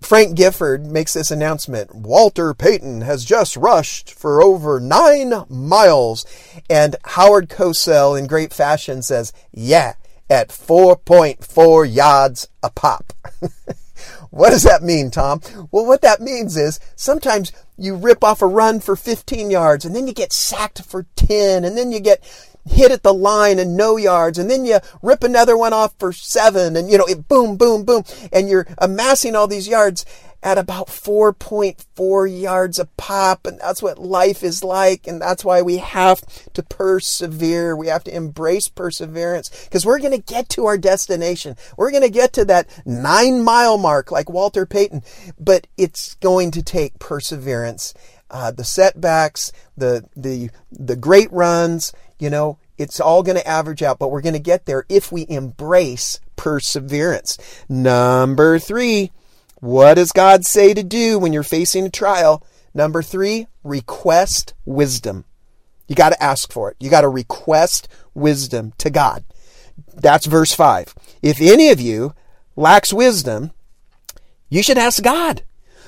Frank 0.00 0.36
Gifford 0.36 0.86
makes 0.86 1.14
this 1.14 1.32
announcement. 1.32 1.92
Walter 1.92 2.54
Payton 2.54 3.00
has 3.00 3.24
just 3.24 3.56
rushed 3.56 4.14
for 4.14 4.40
over 4.40 4.78
nine 4.78 5.34
miles. 5.48 6.24
And 6.70 6.94
Howard 7.06 7.48
Cosell, 7.48 8.16
in 8.16 8.28
great 8.28 8.52
fashion, 8.52 9.02
says, 9.02 9.32
yeah, 9.50 9.94
at 10.30 10.50
4.4 10.50 11.92
yards 11.92 12.46
a 12.62 12.70
pop. 12.70 13.12
what 14.30 14.50
does 14.50 14.62
that 14.64 14.82
mean, 14.82 15.10
Thom? 15.10 15.40
Well, 15.70 15.86
what 15.86 16.02
that 16.02 16.20
means 16.20 16.56
is 16.56 16.80
sometimes 16.96 17.52
you 17.76 17.96
rip 17.96 18.22
off 18.22 18.42
a 18.42 18.46
run 18.46 18.80
for 18.80 18.96
15 18.96 19.50
yards 19.50 19.84
and 19.84 19.94
then 19.94 20.06
you 20.06 20.12
get 20.12 20.32
sacked 20.32 20.82
for 20.82 21.06
10 21.16 21.64
and 21.64 21.76
then 21.76 21.92
you 21.92 22.00
get 22.00 22.22
hit 22.68 22.92
at 22.92 23.02
the 23.02 23.14
line 23.14 23.58
and 23.58 23.76
no 23.76 23.96
yards, 23.96 24.38
and 24.38 24.50
then 24.50 24.64
you 24.64 24.78
rip 25.02 25.22
another 25.24 25.56
one 25.56 25.72
off 25.72 25.94
for 25.98 26.12
seven, 26.12 26.76
and 26.76 26.90
you 26.90 26.98
know, 26.98 27.06
it 27.06 27.28
boom, 27.28 27.56
boom, 27.56 27.84
boom, 27.84 28.04
and 28.32 28.48
you're 28.48 28.66
amassing 28.78 29.34
all 29.34 29.46
these 29.46 29.68
yards 29.68 30.04
at 30.42 30.58
about 30.58 30.86
4.4 30.86 32.40
yards 32.40 32.78
a 32.78 32.86
pop, 32.96 33.46
and 33.46 33.58
that's 33.60 33.82
what 33.82 33.98
life 33.98 34.42
is 34.42 34.62
like, 34.62 35.06
and 35.06 35.20
that's 35.20 35.44
why 35.44 35.62
we 35.62 35.78
have 35.78 36.20
to 36.52 36.62
persevere. 36.62 37.76
We 37.76 37.88
have 37.88 38.04
to 38.04 38.14
embrace 38.14 38.68
perseverance 38.68 39.50
because 39.64 39.84
we're 39.84 39.98
going 39.98 40.12
to 40.12 40.32
get 40.32 40.48
to 40.50 40.66
our 40.66 40.78
destination. 40.78 41.56
We're 41.76 41.90
going 41.90 42.04
to 42.04 42.10
get 42.10 42.32
to 42.34 42.44
that 42.46 42.68
nine 42.86 43.42
mile 43.42 43.78
mark 43.78 44.12
like 44.12 44.30
Walter 44.30 44.64
Payton, 44.64 45.02
but 45.38 45.66
it's 45.76 46.14
going 46.16 46.52
to 46.52 46.62
take 46.62 46.98
perseverance. 46.98 47.94
Uh, 48.30 48.50
the 48.50 48.64
setbacks, 48.64 49.52
the 49.76 50.04
the 50.14 50.50
the 50.70 50.96
great 50.96 51.32
runs, 51.32 51.92
you 52.18 52.28
know, 52.28 52.58
it's 52.76 53.00
all 53.00 53.22
going 53.22 53.38
to 53.38 53.48
average 53.48 53.82
out, 53.82 53.98
but 53.98 54.10
we're 54.10 54.20
going 54.20 54.34
to 54.34 54.38
get 54.38 54.66
there 54.66 54.84
if 54.88 55.10
we 55.10 55.26
embrace 55.28 56.20
perseverance. 56.36 57.38
Number 57.68 58.58
three, 58.58 59.12
what 59.60 59.94
does 59.94 60.12
God 60.12 60.44
say 60.44 60.74
to 60.74 60.82
do 60.82 61.18
when 61.18 61.32
you're 61.32 61.42
facing 61.42 61.86
a 61.86 61.90
trial? 61.90 62.44
Number 62.74 63.02
three, 63.02 63.46
request 63.64 64.54
wisdom. 64.64 65.24
You 65.88 65.94
got 65.94 66.10
to 66.10 66.22
ask 66.22 66.52
for 66.52 66.70
it. 66.70 66.76
You 66.78 66.90
got 66.90 67.00
to 67.00 67.08
request 67.08 67.88
wisdom 68.14 68.72
to 68.78 68.90
God. 68.90 69.24
That's 69.94 70.26
verse 70.26 70.54
five. 70.54 70.94
If 71.22 71.40
any 71.40 71.70
of 71.70 71.80
you 71.80 72.14
lacks 72.56 72.92
wisdom, 72.92 73.52
you 74.48 74.62
should 74.62 74.78
ask 74.78 75.02
God, 75.02 75.42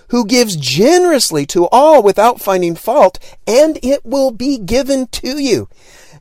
who 0.08 0.26
gives 0.26 0.56
generously 0.56 1.46
to 1.46 1.68
all 1.68 2.02
without 2.02 2.40
finding 2.40 2.74
fault, 2.74 3.18
and 3.46 3.78
it 3.82 4.04
will 4.04 4.30
be 4.30 4.58
given 4.58 5.06
to 5.08 5.38
you. 5.38 5.68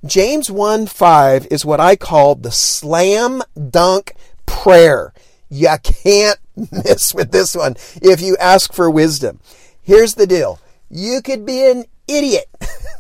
James 0.06 0.50
1 0.50 0.88
5 0.88 1.48
is 1.52 1.66
what 1.66 1.80
I 1.80 1.96
call 1.96 2.36
the 2.36 2.52
slam 2.52 3.42
dunk 3.70 4.14
prayer. 4.46 5.14
You 5.50 5.76
can't 5.84 6.40
miss 6.72 7.14
with 7.14 7.32
this 7.32 7.56
one 7.56 7.76
if 8.02 8.22
you 8.22 8.38
ask 8.38 8.74
for 8.74 8.90
wisdom. 8.90 9.40
Here's 9.82 10.16
the 10.16 10.28
deal. 10.28 10.60
You 10.90 11.22
could 11.22 11.46
be 11.46 11.70
an 11.70 11.86
idiot. 12.08 12.46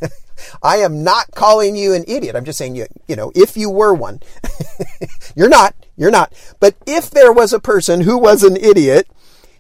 I 0.63 0.78
am 0.78 1.04
not 1.04 1.32
calling 1.36 1.75
you 1.75 1.94
an 1.94 2.06
idiot. 2.08 2.36
I'm 2.36 2.46
just 2.46 2.58
saying 2.58 2.75
you, 2.75 2.88
you 3.08 3.16
know, 3.16 3.32
if 3.36 3.58
you 3.58 3.70
were 3.70 3.94
one, 3.94 4.22
you're 5.36 5.50
not, 5.50 5.75
you're 5.98 6.12
not. 6.12 6.34
But 6.60 6.75
if 6.86 7.10
there 7.10 7.34
was 7.34 7.54
a 7.54 7.60
person 7.60 8.01
who 8.01 8.18
was 8.18 8.44
an 8.44 8.58
idiot, 8.58 9.08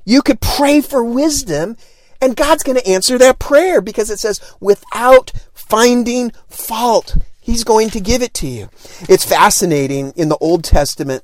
you 0.05 0.21
could 0.21 0.41
pray 0.41 0.81
for 0.81 1.03
wisdom 1.03 1.75
and 2.21 2.35
God's 2.35 2.63
going 2.63 2.77
to 2.77 2.87
answer 2.87 3.17
that 3.17 3.39
prayer 3.39 3.81
because 3.81 4.09
it 4.09 4.19
says 4.19 4.41
without 4.59 5.31
finding 5.53 6.31
fault. 6.47 7.17
He's 7.39 7.63
going 7.63 7.89
to 7.91 7.99
give 7.99 8.21
it 8.21 8.33
to 8.35 8.47
you. 8.47 8.69
It's 9.07 9.25
fascinating 9.25 10.13
in 10.15 10.29
the 10.29 10.37
Old 10.37 10.63
Testament 10.63 11.23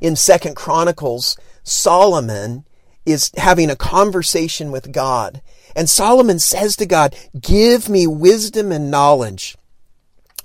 in 0.00 0.16
Second 0.16 0.56
Chronicles, 0.56 1.36
Solomon 1.70 2.64
is 3.06 3.30
having 3.36 3.70
a 3.70 3.76
conversation 3.76 4.70
with 4.70 4.92
God. 4.92 5.40
And 5.76 5.88
Solomon 5.88 6.38
says 6.38 6.76
to 6.76 6.86
God, 6.86 7.14
Give 7.40 7.88
me 7.88 8.06
wisdom 8.06 8.72
and 8.72 8.90
knowledge 8.90 9.56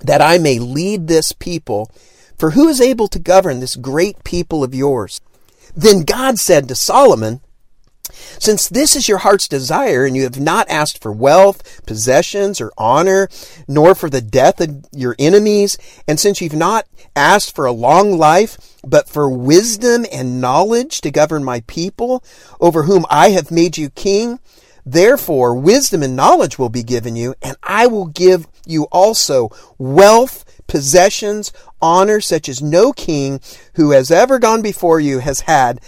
that 0.00 0.22
I 0.22 0.38
may 0.38 0.58
lead 0.58 1.08
this 1.08 1.32
people. 1.32 1.90
For 2.38 2.50
who 2.50 2.68
is 2.68 2.80
able 2.80 3.08
to 3.08 3.18
govern 3.18 3.60
this 3.60 3.76
great 3.76 4.22
people 4.24 4.62
of 4.62 4.74
yours? 4.74 5.20
Then 5.74 6.02
God 6.02 6.38
said 6.38 6.68
to 6.68 6.74
Solomon, 6.74 7.40
since 8.12 8.68
this 8.68 8.96
is 8.96 9.08
your 9.08 9.18
heart's 9.18 9.48
desire, 9.48 10.04
and 10.04 10.16
you 10.16 10.22
have 10.22 10.40
not 10.40 10.68
asked 10.68 11.02
for 11.02 11.12
wealth, 11.12 11.84
possessions, 11.86 12.60
or 12.60 12.72
honor, 12.78 13.28
nor 13.66 13.94
for 13.94 14.10
the 14.10 14.20
death 14.20 14.60
of 14.60 14.84
your 14.92 15.16
enemies, 15.18 15.78
and 16.06 16.18
since 16.18 16.40
you've 16.40 16.52
not 16.52 16.86
asked 17.14 17.54
for 17.54 17.66
a 17.66 17.72
long 17.72 18.18
life, 18.18 18.58
but 18.86 19.08
for 19.08 19.28
wisdom 19.28 20.06
and 20.12 20.40
knowledge 20.40 21.00
to 21.00 21.10
govern 21.10 21.44
my 21.44 21.60
people, 21.66 22.22
over 22.60 22.84
whom 22.84 23.04
I 23.10 23.30
have 23.30 23.50
made 23.50 23.78
you 23.78 23.90
king, 23.90 24.38
therefore 24.84 25.54
wisdom 25.54 26.02
and 26.02 26.14
knowledge 26.14 26.58
will 26.58 26.68
be 26.68 26.82
given 26.82 27.16
you, 27.16 27.34
and 27.42 27.56
I 27.62 27.86
will 27.86 28.06
give 28.06 28.46
you 28.66 28.84
also 28.84 29.50
wealth, 29.78 30.44
possessions, 30.66 31.52
honor, 31.80 32.20
such 32.20 32.48
as 32.48 32.62
no 32.62 32.92
king 32.92 33.40
who 33.74 33.90
has 33.90 34.10
ever 34.10 34.38
gone 34.38 34.62
before 34.62 35.00
you 35.00 35.18
has 35.20 35.40
had. 35.40 35.80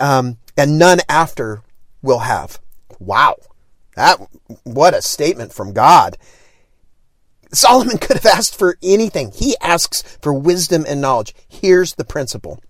Um, 0.00 0.38
and 0.56 0.78
none 0.78 1.00
after 1.08 1.62
will 2.02 2.20
have. 2.20 2.58
Wow. 2.98 3.36
That, 3.96 4.18
what 4.64 4.94
a 4.94 5.02
statement 5.02 5.52
from 5.52 5.72
God. 5.72 6.16
Solomon 7.52 7.98
could 8.00 8.16
have 8.16 8.26
asked 8.26 8.58
for 8.58 8.76
anything. 8.82 9.32
He 9.32 9.56
asks 9.60 10.02
for 10.20 10.32
wisdom 10.32 10.84
and 10.88 11.00
knowledge. 11.00 11.34
Here's 11.48 11.94
the 11.94 12.04
principle. 12.04 12.60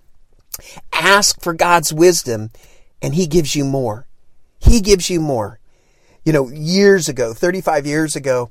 Ask 0.92 1.40
for 1.42 1.52
God's 1.52 1.92
wisdom 1.92 2.50
and 3.02 3.14
he 3.14 3.26
gives 3.26 3.56
you 3.56 3.64
more. 3.64 4.06
He 4.58 4.80
gives 4.80 5.10
you 5.10 5.20
more. 5.20 5.58
You 6.24 6.32
know, 6.32 6.48
years 6.48 7.08
ago, 7.08 7.34
35 7.34 7.86
years 7.86 8.16
ago, 8.16 8.50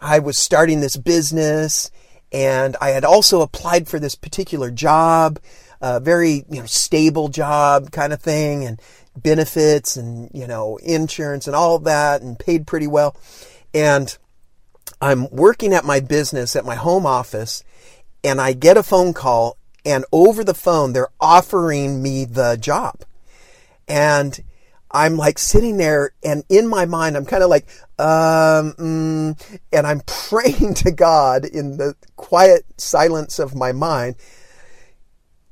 I 0.00 0.18
was 0.18 0.38
starting 0.38 0.80
this 0.80 0.96
business 0.96 1.90
and 2.32 2.76
I 2.80 2.90
had 2.90 3.04
also 3.04 3.40
applied 3.40 3.88
for 3.88 3.98
this 3.98 4.14
particular 4.14 4.70
job 4.70 5.40
a 5.80 6.00
very 6.00 6.44
you 6.50 6.60
know 6.60 6.66
stable 6.66 7.28
job 7.28 7.90
kind 7.90 8.12
of 8.12 8.20
thing 8.20 8.64
and 8.64 8.80
benefits 9.16 9.96
and 9.96 10.30
you 10.32 10.46
know 10.46 10.78
insurance 10.82 11.46
and 11.46 11.56
all 11.56 11.78
that 11.78 12.22
and 12.22 12.38
paid 12.38 12.66
pretty 12.66 12.86
well. 12.86 13.16
And 13.72 14.16
I'm 15.00 15.30
working 15.30 15.72
at 15.72 15.84
my 15.84 16.00
business 16.00 16.56
at 16.56 16.64
my 16.64 16.74
home 16.74 17.06
office 17.06 17.64
and 18.22 18.40
I 18.40 18.52
get 18.52 18.76
a 18.76 18.82
phone 18.82 19.14
call 19.14 19.56
and 19.84 20.04
over 20.12 20.44
the 20.44 20.54
phone 20.54 20.92
they're 20.92 21.08
offering 21.20 22.02
me 22.02 22.24
the 22.24 22.56
job. 22.60 23.02
And 23.88 24.38
I'm 24.90 25.16
like 25.16 25.38
sitting 25.38 25.78
there 25.78 26.12
and 26.22 26.44
in 26.48 26.68
my 26.68 26.84
mind 26.84 27.16
I'm 27.16 27.24
kind 27.24 27.42
of 27.42 27.48
like 27.48 27.66
um 27.98 28.74
mm, 28.74 29.58
and 29.72 29.86
I'm 29.86 30.00
praying 30.06 30.74
to 30.74 30.90
God 30.90 31.44
in 31.44 31.78
the 31.78 31.94
quiet 32.16 32.64
silence 32.76 33.38
of 33.38 33.54
my 33.54 33.72
mind 33.72 34.16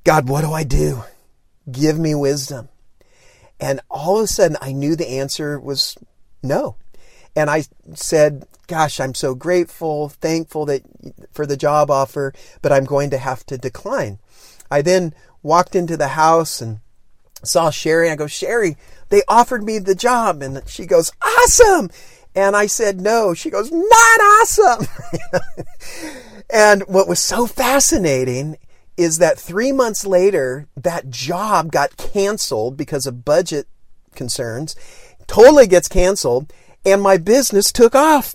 God, 0.05 0.29
what 0.29 0.43
do 0.43 0.53
I 0.53 0.65
do? 0.65 1.05
Give 1.71 1.99
me 1.99 2.15
wisdom. 2.15 2.69
And 3.61 3.81
all 3.91 4.19
of 4.19 4.25
a 4.25 4.27
sudden, 4.27 4.57
I 4.61 4.73
knew 4.73 4.97
the 4.97 5.09
answer 5.09 5.59
was 5.59 5.97
no. 6.43 6.77
And 7.35 7.51
I 7.51 7.65
said, 7.95 8.47
Gosh, 8.67 9.01
I'm 9.01 9.15
so 9.15 9.35
grateful, 9.35 10.11
thankful 10.11 10.67
that 10.67 10.83
for 11.33 11.47
the 11.47 11.57
job 11.57 11.91
offer, 11.91 12.35
but 12.61 12.71
I'm 12.71 12.85
going 12.85 13.09
to 13.11 13.19
have 13.19 13.45
to 13.47 13.57
decline. 13.57 14.19
I 14.71 14.83
then 14.83 15.15
walked 15.43 15.75
into 15.75 15.97
the 15.97 16.09
house 16.09 16.61
and 16.61 16.81
saw 17.43 17.71
Sherry. 17.71 18.11
I 18.11 18.17
go, 18.17 18.27
Sherry, 18.27 18.77
they 19.09 19.23
offered 19.27 19.65
me 19.65 19.79
the 19.79 19.95
job. 19.95 20.43
And 20.43 20.63
she 20.67 20.85
goes, 20.85 21.11
Awesome. 21.23 21.91
And 22.35 22.55
I 22.55 22.67
said, 22.67 23.01
No. 23.01 23.35
She 23.35 23.51
goes, 23.51 23.73
Not 23.73 24.21
awesome. 24.21 24.87
and 26.51 26.83
what 26.83 27.09
was 27.09 27.21
so 27.21 27.47
fascinating 27.47 28.59
is 28.99 29.19
that 29.19 29.39
three 29.39 29.71
months 29.71 30.05
later, 30.05 30.67
that 30.77 31.09
job 31.09 31.71
got 31.71 31.97
canceled 31.97 32.77
because 32.77 33.07
of 33.07 33.25
budget 33.25 33.69
concerns, 34.15 34.75
totally 35.29 35.69
gets 35.69 35.87
canceled, 35.89 36.53
and 36.85 37.01
my 37.01 37.17
business 37.17 37.71
took 37.71 37.95
off. 37.95 38.35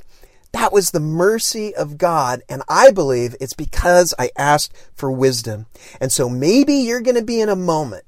That 0.54 0.72
was 0.72 0.92
the 0.92 1.00
mercy 1.02 1.76
of 1.76 1.98
God, 1.98 2.44
and 2.48 2.64
I 2.70 2.92
believe 2.92 3.36
it's 3.42 3.54
because 3.54 4.14
I 4.18 4.30
asked 4.38 4.74
for 4.96 5.12
wisdom. 5.12 5.66
And 6.00 6.12
so 6.12 6.30
maybe 6.30 6.76
you're 6.76 7.02
going 7.02 7.18
to 7.18 7.24
be 7.24 7.42
in 7.42 7.50
a 7.50 7.56
moment, 7.56 8.06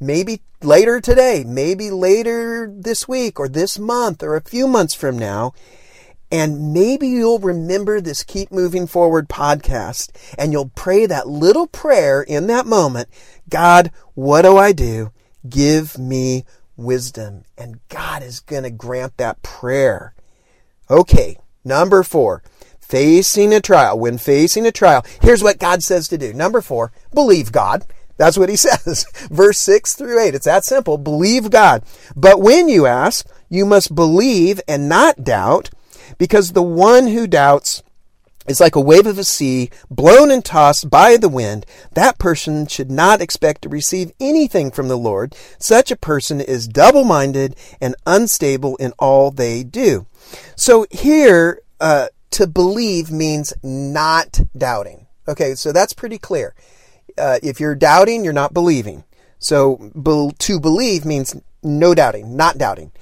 maybe 0.00 0.40
later 0.62 1.00
today, 1.00 1.44
maybe 1.46 1.90
later 1.90 2.72
this 2.74 3.06
week 3.06 3.38
or 3.38 3.48
this 3.48 3.78
month 3.78 4.22
or 4.22 4.34
a 4.34 4.40
few 4.40 4.66
months 4.66 4.94
from 4.94 5.18
now, 5.18 5.52
and 6.30 6.72
maybe 6.72 7.08
you'll 7.08 7.38
remember 7.38 8.00
this 8.00 8.22
Keep 8.22 8.52
Moving 8.52 8.86
Forward 8.86 9.28
podcast 9.28 10.10
and 10.36 10.52
you'll 10.52 10.70
pray 10.74 11.06
that 11.06 11.28
little 11.28 11.66
prayer 11.66 12.22
in 12.22 12.46
that 12.48 12.66
moment 12.66 13.08
God, 13.48 13.90
what 14.14 14.42
do 14.42 14.56
I 14.56 14.72
do? 14.72 15.10
Give 15.48 15.98
me 15.98 16.44
wisdom. 16.76 17.44
And 17.56 17.80
God 17.88 18.22
is 18.22 18.40
going 18.40 18.64
to 18.64 18.70
grant 18.70 19.16
that 19.16 19.42
prayer. 19.42 20.14
Okay, 20.90 21.38
number 21.64 22.02
four, 22.02 22.42
facing 22.80 23.52
a 23.52 23.60
trial. 23.60 23.98
When 23.98 24.18
facing 24.18 24.66
a 24.66 24.72
trial, 24.72 25.04
here's 25.20 25.42
what 25.42 25.58
God 25.58 25.82
says 25.82 26.08
to 26.08 26.18
do. 26.18 26.32
Number 26.32 26.60
four, 26.60 26.92
believe 27.12 27.52
God. 27.52 27.84
That's 28.16 28.38
what 28.38 28.48
he 28.48 28.56
says. 28.56 29.06
Verse 29.30 29.58
6 29.58 29.94
through 29.94 30.20
8. 30.20 30.34
It's 30.34 30.44
that 30.46 30.64
simple. 30.64 30.98
Believe 30.98 31.50
God. 31.50 31.82
But 32.16 32.40
when 32.40 32.68
you 32.68 32.86
ask, 32.86 33.26
you 33.48 33.64
must 33.64 33.94
believe 33.94 34.60
and 34.68 34.88
not 34.88 35.24
doubt 35.24 35.70
because 36.16 36.52
the 36.52 36.62
one 36.62 37.08
who 37.08 37.26
doubts 37.26 37.82
is 38.48 38.60
like 38.60 38.74
a 38.74 38.80
wave 38.80 39.06
of 39.06 39.18
a 39.18 39.24
sea 39.24 39.70
blown 39.90 40.30
and 40.30 40.44
tossed 40.44 40.88
by 40.88 41.16
the 41.16 41.28
wind. 41.28 41.66
That 41.92 42.18
person 42.18 42.66
should 42.66 42.90
not 42.90 43.20
expect 43.20 43.62
to 43.62 43.68
receive 43.68 44.12
anything 44.18 44.70
from 44.70 44.88
the 44.88 44.96
Lord. 44.96 45.36
Such 45.58 45.90
a 45.90 45.96
person 45.96 46.40
is 46.40 46.66
double 46.66 47.04
minded 47.04 47.56
and 47.80 47.94
unstable 48.06 48.76
in 48.76 48.92
all 48.98 49.30
they 49.30 49.62
do. 49.62 50.06
So 50.56 50.86
here, 50.90 51.60
uh, 51.80 52.08
to 52.30 52.46
believe 52.46 53.10
means 53.10 53.52
not 53.62 54.40
doubting. 54.56 55.06
Okay, 55.26 55.54
so 55.54 55.72
that's 55.72 55.92
pretty 55.92 56.18
clear. 56.18 56.54
Uh, 57.16 57.38
if 57.42 57.60
you're 57.60 57.74
doubting, 57.74 58.24
you're 58.24 58.32
not 58.32 58.54
believing. 58.54 59.04
So 59.38 59.90
be- 60.00 60.32
to 60.38 60.60
believe 60.60 61.04
means 61.04 61.36
no 61.62 61.94
doubting, 61.94 62.36
not 62.36 62.58
doubting. 62.58 62.92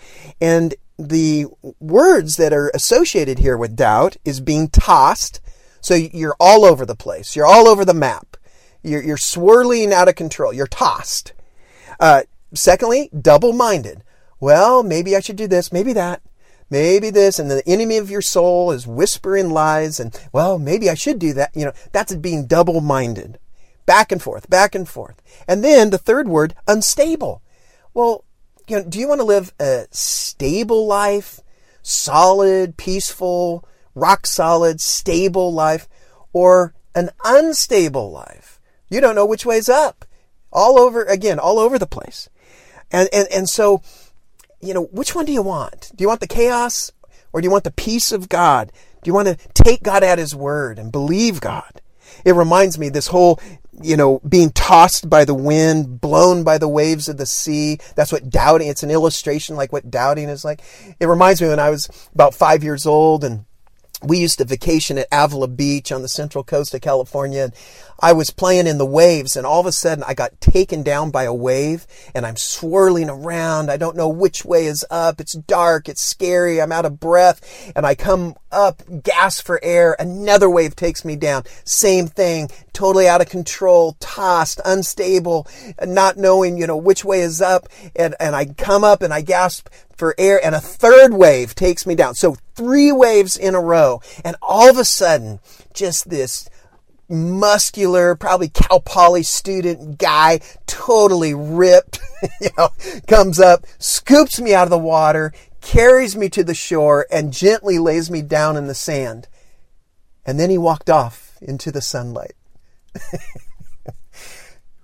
And 0.40 0.74
the 0.98 1.46
words 1.80 2.36
that 2.36 2.52
are 2.52 2.70
associated 2.74 3.38
here 3.38 3.56
with 3.56 3.76
doubt 3.76 4.16
is 4.24 4.40
being 4.40 4.68
tossed. 4.68 5.40
So 5.80 5.94
you're 5.94 6.36
all 6.40 6.64
over 6.64 6.84
the 6.84 6.96
place. 6.96 7.36
You're 7.36 7.46
all 7.46 7.68
over 7.68 7.84
the 7.84 7.94
map. 7.94 8.36
You're, 8.82 9.02
you're 9.02 9.16
swirling 9.16 9.92
out 9.92 10.08
of 10.08 10.14
control. 10.14 10.52
You're 10.52 10.66
tossed. 10.66 11.32
Uh, 11.98 12.22
secondly, 12.54 13.10
double 13.18 13.52
minded. 13.52 14.02
Well, 14.40 14.82
maybe 14.82 15.16
I 15.16 15.20
should 15.20 15.36
do 15.36 15.46
this, 15.48 15.72
maybe 15.72 15.92
that, 15.94 16.22
maybe 16.68 17.10
this. 17.10 17.38
And 17.38 17.50
the 17.50 17.62
enemy 17.66 17.96
of 17.96 18.10
your 18.10 18.22
soul 18.22 18.70
is 18.70 18.86
whispering 18.86 19.50
lies. 19.50 19.98
And, 19.98 20.18
well, 20.32 20.58
maybe 20.58 20.90
I 20.90 20.94
should 20.94 21.18
do 21.18 21.32
that. 21.34 21.50
You 21.54 21.66
know, 21.66 21.72
that's 21.92 22.14
being 22.16 22.46
double 22.46 22.80
minded. 22.80 23.38
Back 23.86 24.12
and 24.12 24.20
forth, 24.20 24.50
back 24.50 24.74
and 24.74 24.88
forth. 24.88 25.22
And 25.46 25.64
then 25.64 25.90
the 25.90 25.98
third 25.98 26.28
word, 26.28 26.54
unstable. 26.66 27.42
Well, 27.94 28.24
you 28.68 28.76
know, 28.76 28.84
do 28.84 28.98
you 28.98 29.08
want 29.08 29.20
to 29.20 29.26
live 29.26 29.52
a 29.60 29.86
stable 29.90 30.86
life, 30.86 31.40
solid, 31.82 32.76
peaceful, 32.76 33.66
rock 33.94 34.26
solid, 34.26 34.80
stable 34.80 35.52
life, 35.52 35.88
or 36.32 36.74
an 36.94 37.10
unstable 37.24 38.10
life? 38.10 38.60
You 38.88 39.00
don't 39.00 39.14
know 39.14 39.26
which 39.26 39.46
way's 39.46 39.68
up. 39.68 40.04
All 40.52 40.78
over, 40.78 41.04
again, 41.04 41.38
all 41.38 41.58
over 41.58 41.78
the 41.78 41.86
place. 41.86 42.28
And, 42.90 43.08
and, 43.12 43.28
and 43.32 43.48
so, 43.48 43.82
you 44.60 44.72
know, 44.72 44.84
which 44.84 45.14
one 45.14 45.26
do 45.26 45.32
you 45.32 45.42
want? 45.42 45.92
Do 45.94 46.02
you 46.02 46.08
want 46.08 46.20
the 46.20 46.26
chaos 46.26 46.92
or 47.32 47.40
do 47.40 47.46
you 47.46 47.50
want 47.50 47.64
the 47.64 47.70
peace 47.70 48.12
of 48.12 48.28
God? 48.28 48.72
Do 49.02 49.08
you 49.08 49.14
want 49.14 49.28
to 49.28 49.36
take 49.54 49.82
God 49.82 50.02
at 50.02 50.18
His 50.18 50.34
word 50.34 50.78
and 50.78 50.90
believe 50.90 51.40
God? 51.40 51.82
It 52.24 52.32
reminds 52.32 52.78
me 52.78 52.88
this 52.88 53.08
whole 53.08 53.40
you 53.82 53.96
know, 53.96 54.20
being 54.28 54.50
tossed 54.50 55.08
by 55.08 55.24
the 55.24 55.34
wind, 55.34 56.00
blown 56.00 56.44
by 56.44 56.58
the 56.58 56.68
waves 56.68 57.08
of 57.08 57.16
the 57.16 57.26
sea. 57.26 57.78
That's 57.94 58.12
what 58.12 58.30
doubting, 58.30 58.68
it's 58.68 58.82
an 58.82 58.90
illustration 58.90 59.56
like 59.56 59.72
what 59.72 59.90
doubting 59.90 60.28
is 60.28 60.44
like. 60.44 60.60
It 61.00 61.06
reminds 61.06 61.40
me 61.40 61.48
when 61.48 61.58
I 61.58 61.70
was 61.70 61.88
about 62.14 62.34
five 62.34 62.62
years 62.62 62.86
old 62.86 63.24
and 63.24 63.45
we 64.02 64.18
used 64.18 64.38
to 64.38 64.44
vacation 64.44 64.98
at 64.98 65.08
Avila 65.10 65.48
Beach 65.48 65.90
on 65.90 66.02
the 66.02 66.08
central 66.08 66.44
coast 66.44 66.74
of 66.74 66.80
California. 66.80 67.44
And 67.44 67.54
I 67.98 68.12
was 68.12 68.30
playing 68.30 68.66
in 68.66 68.78
the 68.78 68.86
waves 68.86 69.36
and 69.36 69.46
all 69.46 69.60
of 69.60 69.66
a 69.66 69.72
sudden 69.72 70.04
I 70.06 70.12
got 70.12 70.40
taken 70.40 70.82
down 70.82 71.10
by 71.10 71.24
a 71.24 71.32
wave 71.34 71.86
and 72.14 72.26
I'm 72.26 72.36
swirling 72.36 73.08
around. 73.08 73.70
I 73.70 73.78
don't 73.78 73.96
know 73.96 74.08
which 74.08 74.44
way 74.44 74.66
is 74.66 74.84
up. 74.90 75.20
It's 75.20 75.32
dark. 75.32 75.88
It's 75.88 76.02
scary. 76.02 76.60
I'm 76.60 76.72
out 76.72 76.84
of 76.84 77.00
breath 77.00 77.72
and 77.74 77.86
I 77.86 77.94
come 77.94 78.34
up, 78.52 78.82
gasp 79.02 79.44
for 79.44 79.60
air. 79.62 79.96
Another 79.98 80.50
wave 80.50 80.76
takes 80.76 81.04
me 81.04 81.16
down. 81.16 81.44
Same 81.64 82.06
thing. 82.06 82.50
Totally 82.72 83.08
out 83.08 83.22
of 83.22 83.30
control, 83.30 83.96
tossed, 84.00 84.60
unstable, 84.64 85.46
not 85.82 86.18
knowing, 86.18 86.58
you 86.58 86.66
know, 86.66 86.76
which 86.76 87.04
way 87.04 87.20
is 87.20 87.40
up. 87.40 87.68
And, 87.94 88.14
and 88.20 88.36
I 88.36 88.46
come 88.46 88.84
up 88.84 89.00
and 89.00 89.12
I 89.12 89.22
gasp 89.22 89.68
for 89.96 90.14
air 90.18 90.44
and 90.44 90.54
a 90.54 90.60
third 90.60 91.14
wave 91.14 91.54
takes 91.54 91.86
me 91.86 91.94
down. 91.94 92.14
So 92.14 92.36
three 92.54 92.92
waves 92.92 93.36
in 93.36 93.54
a 93.54 93.60
row. 93.60 94.00
And 94.24 94.36
all 94.42 94.68
of 94.68 94.78
a 94.78 94.84
sudden, 94.84 95.40
just 95.72 96.10
this 96.10 96.48
muscular, 97.08 98.16
probably 98.16 98.48
Cal 98.48 98.80
Poly 98.80 99.22
student 99.22 99.98
guy, 99.98 100.40
totally 100.66 101.34
ripped, 101.34 102.00
you 102.40 102.50
know, 102.58 102.70
comes 103.06 103.38
up, 103.38 103.64
scoops 103.78 104.40
me 104.40 104.54
out 104.54 104.64
of 104.64 104.70
the 104.70 104.78
water, 104.78 105.32
carries 105.60 106.16
me 106.16 106.28
to 106.30 106.44
the 106.44 106.54
shore, 106.54 107.06
and 107.10 107.32
gently 107.32 107.78
lays 107.78 108.10
me 108.10 108.22
down 108.22 108.56
in 108.56 108.66
the 108.66 108.74
sand. 108.74 109.28
And 110.24 110.40
then 110.40 110.50
he 110.50 110.58
walked 110.58 110.90
off 110.90 111.36
into 111.40 111.70
the 111.70 111.80
sunlight. 111.80 112.34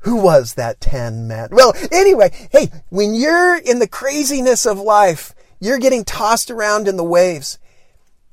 Who 0.03 0.17
was 0.17 0.55
that 0.55 0.81
10 0.81 1.29
man? 1.29 1.51
Well, 1.53 1.75
anyway, 1.91 2.31
hey, 2.51 2.71
when 2.89 3.15
you're 3.15 3.57
in 3.57 3.79
the 3.79 3.89
craziness 3.89 4.67
of 4.67 4.79
life, 4.79 5.35
you're 5.61 5.79
getting 5.79 6.05
tossed 6.05 6.51
around 6.51 6.89
in 6.89 6.97
the 6.97 7.05
waves. 7.05 7.59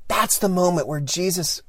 That's 0.07 0.39
the 0.39 0.49
moment 0.49 0.87
where 0.87 0.99
Jesus 0.99 1.61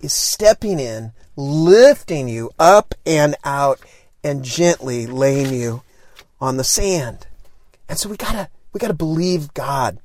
is 0.00 0.12
stepping 0.12 0.80
in, 0.80 1.12
lifting 1.36 2.28
you 2.28 2.50
up 2.58 2.94
and 3.06 3.36
out, 3.44 3.80
and 4.24 4.44
gently 4.44 5.06
laying 5.06 5.54
you 5.54 5.82
on 6.40 6.56
the 6.56 6.64
sand. 6.64 7.28
And 7.88 7.98
so 7.98 8.08
we 8.08 8.16
gotta, 8.16 8.48
we 8.72 8.80
gotta 8.80 8.94
believe 8.94 9.54
God. 9.54 10.00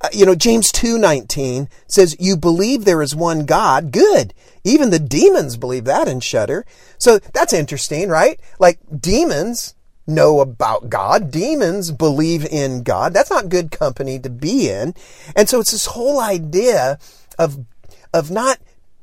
Uh, 0.00 0.08
you 0.12 0.24
know, 0.24 0.34
James 0.34 0.72
2:19 0.72 1.68
says, 1.86 2.16
"You 2.18 2.36
believe 2.36 2.84
there 2.84 3.02
is 3.02 3.14
one 3.14 3.44
God. 3.44 3.92
Good. 3.92 4.32
Even 4.64 4.90
the 4.90 4.98
demons 4.98 5.56
believe 5.56 5.84
that 5.84 6.08
and 6.08 6.22
shudder." 6.22 6.64
So 6.98 7.18
that's 7.32 7.52
interesting, 7.52 8.08
right? 8.08 8.40
Like 8.58 8.78
demons 9.00 9.74
know 10.06 10.40
about 10.40 10.90
God. 10.90 11.30
Demons 11.30 11.92
believe 11.92 12.44
in 12.46 12.82
God. 12.82 13.14
That's 13.14 13.30
not 13.30 13.48
good 13.48 13.70
company 13.70 14.18
to 14.18 14.30
be 14.30 14.68
in. 14.68 14.94
And 15.36 15.48
so 15.48 15.60
it's 15.60 15.70
this 15.72 15.86
whole 15.86 16.20
idea 16.20 16.98
of 17.38 17.64
of 18.12 18.30
not 18.30 18.58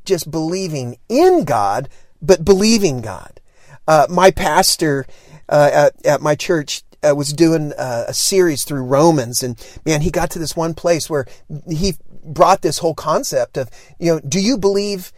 just 0.05 0.31
believing 0.31 0.97
in 1.09 1.43
God, 1.43 1.89
but 2.21 2.43
believing 2.43 3.01
God. 3.01 3.39
Uh, 3.87 4.07
my 4.09 4.31
pastor 4.31 5.05
uh, 5.49 5.69
at, 5.73 6.05
at 6.05 6.21
my 6.21 6.35
church 6.35 6.83
uh, 7.03 7.15
was 7.15 7.33
doing 7.33 7.73
uh, 7.77 8.05
a 8.07 8.13
series 8.13 8.63
through 8.63 8.83
Romans, 8.83 9.43
and 9.43 9.57
man, 9.85 10.01
he 10.01 10.11
got 10.11 10.31
to 10.31 10.39
this 10.39 10.55
one 10.55 10.73
place 10.73 11.09
where 11.09 11.25
he 11.69 11.93
brought 12.23 12.61
this 12.61 12.79
whole 12.79 12.93
concept 12.93 13.57
of, 13.57 13.69
you 13.99 14.13
know, 14.13 14.19
do 14.19 14.39
you 14.39 14.57
believe 14.57 15.11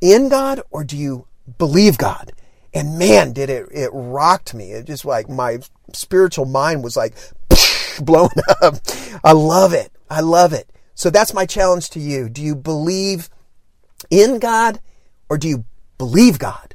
in 0.00 0.28
God 0.28 0.60
or 0.70 0.84
do 0.84 0.96
you 0.96 1.26
believe 1.58 1.98
God? 1.98 2.32
And 2.74 2.98
man, 2.98 3.32
did 3.32 3.50
it, 3.50 3.68
it 3.70 3.90
rocked 3.92 4.54
me. 4.54 4.72
It 4.72 4.86
just 4.86 5.04
like 5.04 5.28
my 5.28 5.58
spiritual 5.92 6.46
mind 6.46 6.82
was 6.82 6.96
like 6.96 7.14
blown 8.00 8.30
up. 8.60 8.76
I 9.22 9.32
love 9.32 9.72
it. 9.72 9.92
I 10.10 10.20
love 10.20 10.52
it. 10.52 10.68
So 10.94 11.10
that's 11.10 11.34
my 11.34 11.46
challenge 11.46 11.90
to 11.90 12.00
you. 12.00 12.28
Do 12.28 12.42
you 12.42 12.54
believe 12.54 13.28
in 14.10 14.38
God 14.38 14.80
or 15.28 15.38
do 15.38 15.48
you 15.48 15.64
believe 15.98 16.38
God? 16.38 16.74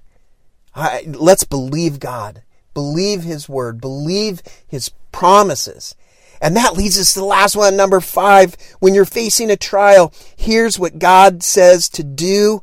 I, 0.76 1.04
let's 1.08 1.44
believe 1.44 2.00
God. 2.00 2.44
Believe 2.78 3.24
His 3.24 3.50
word. 3.50 3.82
Believe 3.82 4.44
His 4.68 4.90
promises. 5.12 5.96
And 6.40 6.56
that 6.56 6.78
leads 6.78 7.00
us 7.00 7.16
to 7.16 7.22
the 7.22 7.26
last 7.26 7.56
one, 7.56 7.76
number 7.76 8.00
five. 8.00 8.56
When 8.80 8.94
you're 8.94 9.04
facing 9.04 9.50
a 9.50 9.58
trial, 9.58 10.14
here's 10.36 10.78
what 10.78 11.00
God 11.00 11.42
says 11.42 11.90
to 11.90 12.04
do. 12.04 12.62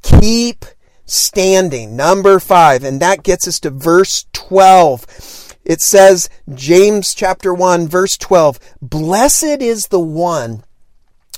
Keep 0.00 0.64
standing. 1.04 1.94
Number 1.94 2.40
five. 2.40 2.82
And 2.84 3.00
that 3.00 3.22
gets 3.22 3.46
us 3.46 3.60
to 3.60 3.68
verse 3.68 4.24
12. 4.32 5.58
It 5.66 5.82
says, 5.82 6.30
James 6.54 7.12
chapter 7.12 7.52
1, 7.52 7.86
verse 7.86 8.16
12, 8.16 8.58
Blessed 8.80 9.60
is 9.60 9.88
the 9.88 10.00
one 10.00 10.64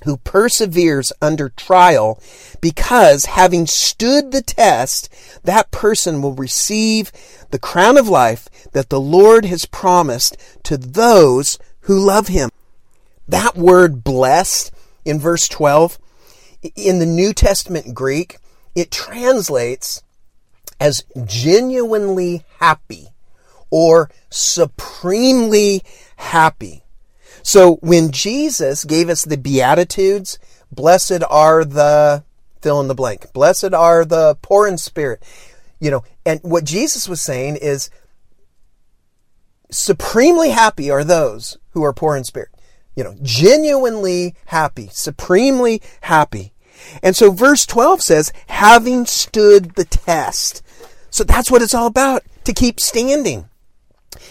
who 0.04 0.16
perseveres 0.18 1.12
under 1.20 1.48
trial 1.48 2.20
because 2.60 3.26
having 3.26 3.66
stood 3.66 4.32
the 4.32 4.42
test, 4.42 5.08
that 5.44 5.70
person 5.70 6.22
will 6.22 6.34
receive 6.34 7.12
the 7.50 7.58
crown 7.58 7.96
of 7.96 8.08
life 8.08 8.48
that 8.72 8.88
the 8.88 9.00
Lord 9.00 9.44
has 9.44 9.66
promised 9.66 10.36
to 10.64 10.76
those 10.76 11.58
who 11.82 11.98
love 11.98 12.28
him. 12.28 12.50
That 13.28 13.56
word 13.56 14.04
blessed 14.04 14.72
in 15.04 15.18
verse 15.18 15.48
12, 15.48 15.98
in 16.76 16.98
the 16.98 17.06
New 17.06 17.32
Testament 17.32 17.94
Greek, 17.94 18.38
it 18.74 18.90
translates 18.90 20.02
as 20.80 21.04
genuinely 21.24 22.44
happy 22.58 23.08
or 23.70 24.10
supremely 24.30 25.82
happy. 26.16 26.84
So 27.42 27.76
when 27.76 28.10
Jesus 28.12 28.84
gave 28.84 29.08
us 29.08 29.24
the 29.24 29.36
Beatitudes, 29.36 30.38
blessed 30.70 31.22
are 31.28 31.64
the 31.64 32.24
fill 32.60 32.80
in 32.80 32.88
the 32.88 32.94
blank, 32.94 33.32
blessed 33.32 33.74
are 33.74 34.04
the 34.04 34.36
poor 34.40 34.68
in 34.68 34.78
spirit, 34.78 35.22
you 35.80 35.90
know, 35.90 36.04
and 36.24 36.40
what 36.42 36.64
Jesus 36.64 37.08
was 37.08 37.20
saying 37.20 37.56
is 37.56 37.90
supremely 39.70 40.50
happy 40.50 40.90
are 40.90 41.02
those 41.02 41.58
who 41.70 41.82
are 41.82 41.92
poor 41.92 42.16
in 42.16 42.24
spirit. 42.24 42.50
You 42.94 43.04
know, 43.04 43.16
genuinely 43.22 44.34
happy, 44.46 44.88
supremely 44.92 45.82
happy. 46.02 46.52
And 47.02 47.16
so 47.16 47.30
verse 47.30 47.66
12 47.66 48.02
says, 48.02 48.32
having 48.48 49.06
stood 49.06 49.74
the 49.74 49.84
test. 49.84 50.62
So 51.10 51.24
that's 51.24 51.50
what 51.50 51.62
it's 51.62 51.74
all 51.74 51.86
about, 51.86 52.22
to 52.44 52.52
keep 52.52 52.78
standing. 52.78 53.48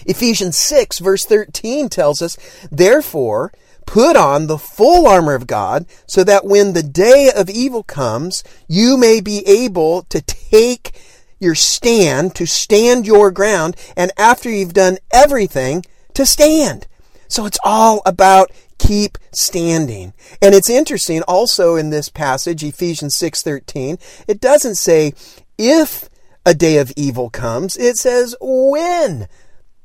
Ephesians 0.06 0.58
6 0.58 1.00
verse 1.00 1.26
13 1.26 1.90
tells 1.90 2.22
us, 2.22 2.38
therefore, 2.72 3.52
put 3.86 4.16
on 4.16 4.48
the 4.48 4.58
full 4.58 5.08
armor 5.08 5.34
of 5.34 5.48
God 5.48 5.86
so 6.08 6.24
that 6.24 6.46
when 6.46 6.74
the 6.74 6.84
day 6.84 7.32
of 7.36 7.50
evil 7.50 7.84
comes, 7.84 8.44
you 8.68 8.98
may 8.98 9.22
be 9.22 9.46
able 9.48 10.04
to 10.04 10.22
take 10.22 10.92
your 11.40 11.56
stand, 11.56 12.36
to 12.36 12.46
stand 12.46 13.06
your 13.06 13.32
ground, 13.32 13.76
and 13.98 14.12
after 14.18 14.50
you've 14.50 14.74
done 14.74 14.98
everything, 15.12 15.84
to 16.14 16.26
stand. 16.26 16.88
So 17.28 17.46
it's 17.46 17.60
all 17.64 18.02
about 18.06 18.52
keep 18.78 19.18
standing. 19.32 20.14
And 20.42 20.54
it's 20.54 20.70
interesting 20.70 21.22
also 21.24 21.76
in 21.76 21.90
this 21.90 22.10
passage, 22.10 22.64
Ephesians 22.64 23.16
6:13, 23.16 23.98
it 24.28 24.40
doesn't 24.40 24.76
say 24.76 25.14
if 25.58 26.10
a 26.46 26.54
day 26.54 26.78
of 26.78 26.92
evil 26.96 27.30
comes, 27.30 27.78
it 27.78 27.98
says 27.98 28.36
when 28.42 29.28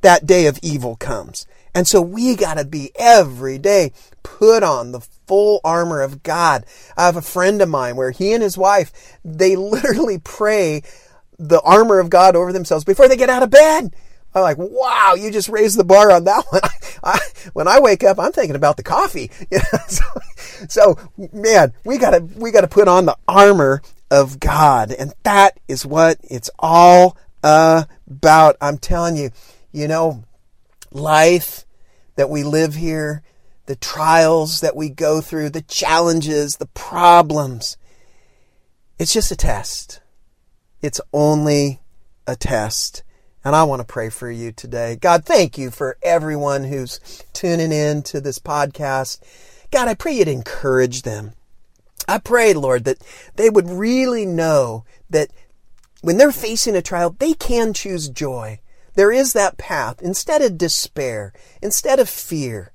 that 0.03 0.27
day 0.27 0.47
of 0.47 0.59
evil 0.63 0.97
comes. 0.97 1.47
And 1.75 1.87
so 1.87 2.01
we 2.01 2.37
got 2.37 2.55
to 2.55 2.65
be 2.65 2.91
every 2.97 3.59
day 3.59 3.93
put 4.23 4.63
on 4.63 4.93
the 4.93 5.01
full 5.01 5.61
armor 5.63 6.01
of 6.01 6.23
God. 6.23 6.65
I 6.97 7.05
have 7.07 7.17
a 7.17 7.23
friend 7.23 7.61
of 7.61 7.69
mine 7.69 7.97
where 7.97 8.11
he 8.11 8.33
and 8.33 8.43
his 8.43 8.57
wife, 8.57 9.19
they 9.25 9.57
literally 9.57 10.19
pray 10.19 10.83
the 11.39 11.61
armor 11.61 11.99
of 11.99 12.11
God 12.11 12.35
over 12.35 12.53
themselves 12.53 12.85
before 12.85 13.09
they 13.09 13.17
get 13.17 13.31
out 13.31 13.43
of 13.43 13.51
bed. 13.51 13.95
I'm 14.35 14.43
like, 14.43 14.59
wow, 14.59 15.15
you 15.19 15.31
just 15.31 15.49
raised 15.49 15.79
the 15.79 15.85
bar 15.85 16.11
on 16.13 16.25
that 16.25 16.45
one. 16.51 16.61
I, 17.03 17.19
when 17.53 17.69
I 17.69 17.81
wake 17.81 18.05
up, 18.05 18.19
I'm 18.19 18.33
thinking 18.33 18.57
about 18.57 18.77
the 18.77 18.83
coffee. 18.83 19.31
so, 19.89 20.05
so, 20.69 20.99
man, 21.33 21.73
we 21.85 21.99
gotta, 21.99 22.21
we 22.37 22.51
gotta 22.51 22.69
put 22.69 22.89
on 22.89 23.07
the 23.07 23.17
armor 23.27 23.83
of 24.11 24.41
God. 24.41 24.93
And 24.93 25.15
that 25.23 25.59
is 25.69 25.87
what 25.87 26.19
it's 26.23 26.51
all 26.59 27.17
about. 27.43 28.57
I'm 28.61 28.79
telling 28.79 29.17
you, 29.17 29.31
you 29.77 29.87
know, 29.87 30.25
life 30.91 31.67
that 32.15 32.31
we 32.31 32.43
live 32.43 32.75
here, 32.75 33.23
the 33.67 33.77
trials 33.77 34.61
that 34.63 34.75
we 34.75 34.89
go 34.89 35.21
through, 35.21 35.51
the 35.51 35.61
challenges, 35.61 36.57
the 36.57 36.67
problems, 36.69 37.77
it's 38.99 39.13
just 39.13 39.31
a 39.31 39.37
test. 39.37 40.01
It's 40.81 40.99
only 41.13 41.83
a 42.27 42.37
test. 42.37 43.03
And 43.45 43.55
I 43.55 43.65
want 43.65 43.81
to 43.81 43.87
pray 43.87 44.09
for 44.09 44.31
you 44.31 44.51
today. 44.51 44.97
God, 44.97 45.27
thank 45.27 45.59
you 45.59 45.71
for 45.71 45.99
everyone 46.03 46.65
who's 46.65 47.23
tuning 47.35 47.71
in 47.71 48.03
to 48.05 48.23
this 48.23 48.39
podcast. 48.39 49.21
God, 49.71 49.89
I 49.89 49.95
pray 49.95 50.13
you'd 50.15 50.27
encourage 50.27 51.03
them. 51.03 51.33
I 52.09 52.17
pray, 52.17 52.55
Lord, 52.55 52.85
that 52.85 53.05
they 53.35 53.51
would 53.51 53.69
really 53.69 54.25
know 54.25 54.87
that 55.11 55.29
when 56.01 56.17
they're 56.17 56.33
facing 56.33 56.77
a 56.77 56.81
trial, 56.81 57.15
they 57.19 57.35
can 57.35 57.75
choose 57.75 58.09
joy. 58.09 58.61
There 58.97 59.13
is 59.13 59.33
that 59.33 59.57
path. 59.57 60.03
Instead 60.03 60.43
of 60.43 60.59
despair, 60.59 61.33
instead 61.63 62.01
of 62.01 62.09
fear, 62.09 62.73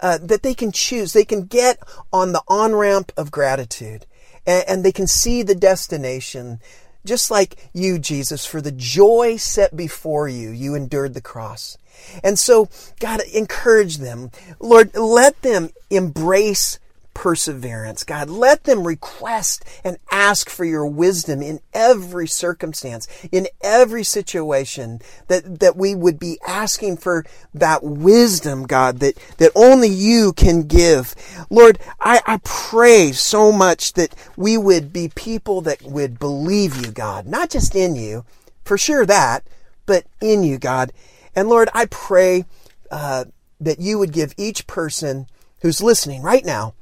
uh, 0.00 0.18
that 0.22 0.42
they 0.42 0.54
can 0.54 0.72
choose. 0.72 1.12
They 1.12 1.24
can 1.24 1.44
get 1.44 1.78
on 2.12 2.32
the 2.32 2.42
on 2.48 2.74
ramp 2.74 3.12
of 3.16 3.30
gratitude 3.30 4.06
and, 4.46 4.64
and 4.68 4.84
they 4.84 4.92
can 4.92 5.06
see 5.06 5.42
the 5.42 5.54
destination. 5.54 6.60
Just 7.04 7.30
like 7.30 7.70
you, 7.72 7.98
Jesus, 7.98 8.44
for 8.44 8.60
the 8.60 8.72
joy 8.72 9.36
set 9.36 9.76
before 9.76 10.28
you, 10.28 10.50
you 10.50 10.74
endured 10.74 11.14
the 11.14 11.20
cross. 11.20 11.78
And 12.22 12.38
so, 12.38 12.68
God, 13.00 13.20
encourage 13.32 13.98
them. 13.98 14.30
Lord, 14.60 14.94
let 14.94 15.42
them 15.42 15.70
embrace 15.90 16.78
perseverance. 17.18 18.04
God, 18.04 18.30
let 18.30 18.62
them 18.62 18.86
request 18.86 19.64
and 19.82 19.98
ask 20.08 20.48
for 20.48 20.64
your 20.64 20.86
wisdom 20.86 21.42
in 21.42 21.58
every 21.74 22.28
circumstance, 22.28 23.08
in 23.32 23.48
every 23.60 24.04
situation, 24.04 25.00
that, 25.26 25.58
that 25.58 25.76
we 25.76 25.96
would 25.96 26.20
be 26.20 26.38
asking 26.46 26.98
for 26.98 27.26
that 27.52 27.82
wisdom, 27.82 28.68
God, 28.68 29.00
that, 29.00 29.18
that 29.38 29.50
only 29.56 29.88
you 29.88 30.32
can 30.32 30.62
give. 30.62 31.12
Lord, 31.50 31.80
I, 31.98 32.20
I 32.24 32.38
pray 32.44 33.10
so 33.10 33.50
much 33.50 33.94
that 33.94 34.14
we 34.36 34.56
would 34.56 34.92
be 34.92 35.08
people 35.08 35.60
that 35.62 35.82
would 35.82 36.20
believe 36.20 36.76
you, 36.76 36.92
God, 36.92 37.26
not 37.26 37.50
just 37.50 37.74
in 37.74 37.96
you, 37.96 38.24
for 38.62 38.78
sure 38.78 39.04
that, 39.04 39.42
but 39.86 40.04
in 40.20 40.44
you, 40.44 40.56
God. 40.56 40.92
And 41.34 41.48
Lord, 41.48 41.68
I 41.74 41.86
pray 41.86 42.44
uh, 42.92 43.24
that 43.60 43.80
you 43.80 43.98
would 43.98 44.12
give 44.12 44.34
each 44.36 44.68
person 44.68 45.26
who's 45.62 45.82
listening 45.82 46.22
right 46.22 46.44
now 46.44 46.74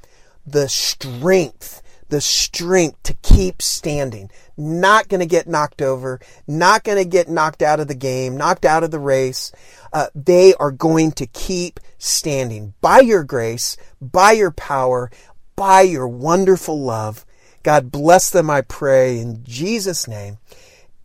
the 0.46 0.68
strength, 0.68 1.82
the 2.09 2.20
strength 2.20 3.02
to 3.04 3.14
keep 3.22 3.61
standing. 3.61 4.30
Not 4.56 5.09
going 5.09 5.20
to 5.20 5.26
get 5.26 5.48
knocked 5.48 5.82
over, 5.82 6.20
not 6.46 6.85
going 6.85 6.98
to 6.98 7.09
get 7.09 7.28
knocked 7.28 7.62
out 7.62 7.80
of 7.80 7.88
the 7.88 7.94
game, 7.94 8.37
knocked 8.37 8.64
out 8.64 8.85
of 8.85 8.90
the 8.90 9.00
race. 9.00 9.52
Uh, 9.92 10.06
they 10.14 10.54
are 10.54 10.70
going 10.70 11.12
to 11.12 11.26
keep 11.26 11.80
standing 11.98 12.74
by 12.80 13.00
your 13.00 13.24
grace, 13.24 13.76
by 14.00 14.32
your 14.32 14.50
power, 14.50 15.11
by 15.56 15.82
your 15.82 16.09
wonderful 16.09 16.80
love. 16.80 17.24
God 17.62 17.90
bless 17.90 18.30
them, 18.30 18.48
I 18.48 18.61
pray, 18.61 19.18
in 19.18 19.42
Jesus' 19.42 20.06
name. 20.06 20.38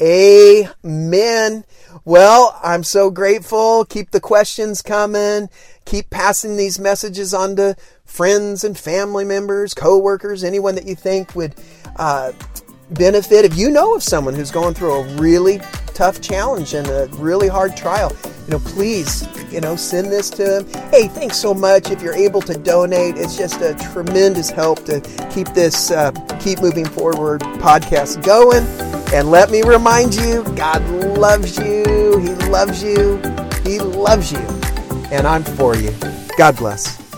Amen. 0.01 1.63
Well, 2.05 2.59
I'm 2.63 2.83
so 2.83 3.11
grateful. 3.11 3.85
Keep 3.85 4.11
the 4.11 4.19
questions 4.19 4.81
coming. 4.81 5.47
Keep 5.85 6.09
passing 6.09 6.57
these 6.57 6.79
messages 6.79 7.35
on 7.35 7.55
to 7.57 7.75
friends 8.11 8.65
and 8.65 8.77
family 8.77 9.23
members, 9.23 9.73
coworkers, 9.73 10.43
anyone 10.43 10.75
that 10.75 10.85
you 10.85 10.95
think 10.95 11.33
would 11.33 11.55
uh, 11.95 12.33
benefit. 12.91 13.45
If 13.45 13.57
you 13.57 13.71
know 13.71 13.95
of 13.95 14.03
someone 14.03 14.35
who's 14.35 14.51
going 14.51 14.73
through 14.73 14.91
a 14.91 15.03
really 15.15 15.61
tough 15.93 16.19
challenge 16.19 16.73
and 16.73 16.87
a 16.87 17.07
really 17.13 17.47
hard 17.47 17.77
trial, 17.77 18.15
you 18.45 18.51
know, 18.51 18.59
please, 18.59 19.25
you 19.49 19.61
know, 19.61 19.77
send 19.77 20.11
this 20.11 20.29
to 20.31 20.43
them. 20.43 20.67
Hey, 20.91 21.07
thanks 21.07 21.37
so 21.37 21.53
much. 21.53 21.89
If 21.89 22.01
you're 22.01 22.13
able 22.13 22.41
to 22.41 22.53
donate, 22.57 23.15
it's 23.17 23.37
just 23.37 23.61
a 23.61 23.75
tremendous 23.93 24.49
help 24.49 24.83
to 24.85 24.99
keep 25.31 25.47
this 25.53 25.89
uh, 25.89 26.11
Keep 26.41 26.61
Moving 26.61 26.85
Forward 26.85 27.41
podcast 27.41 28.25
going. 28.25 28.65
And 29.13 29.31
let 29.31 29.51
me 29.51 29.61
remind 29.61 30.15
you, 30.15 30.43
God 30.55 30.85
loves 31.17 31.57
you. 31.57 32.17
He 32.19 32.33
loves 32.49 32.83
you. 32.83 33.17
He 33.63 33.79
loves 33.79 34.33
you. 34.33 34.39
And 35.11 35.25
I'm 35.25 35.43
for 35.43 35.75
you. 35.75 35.93
God 36.37 36.57
bless. 36.57 37.10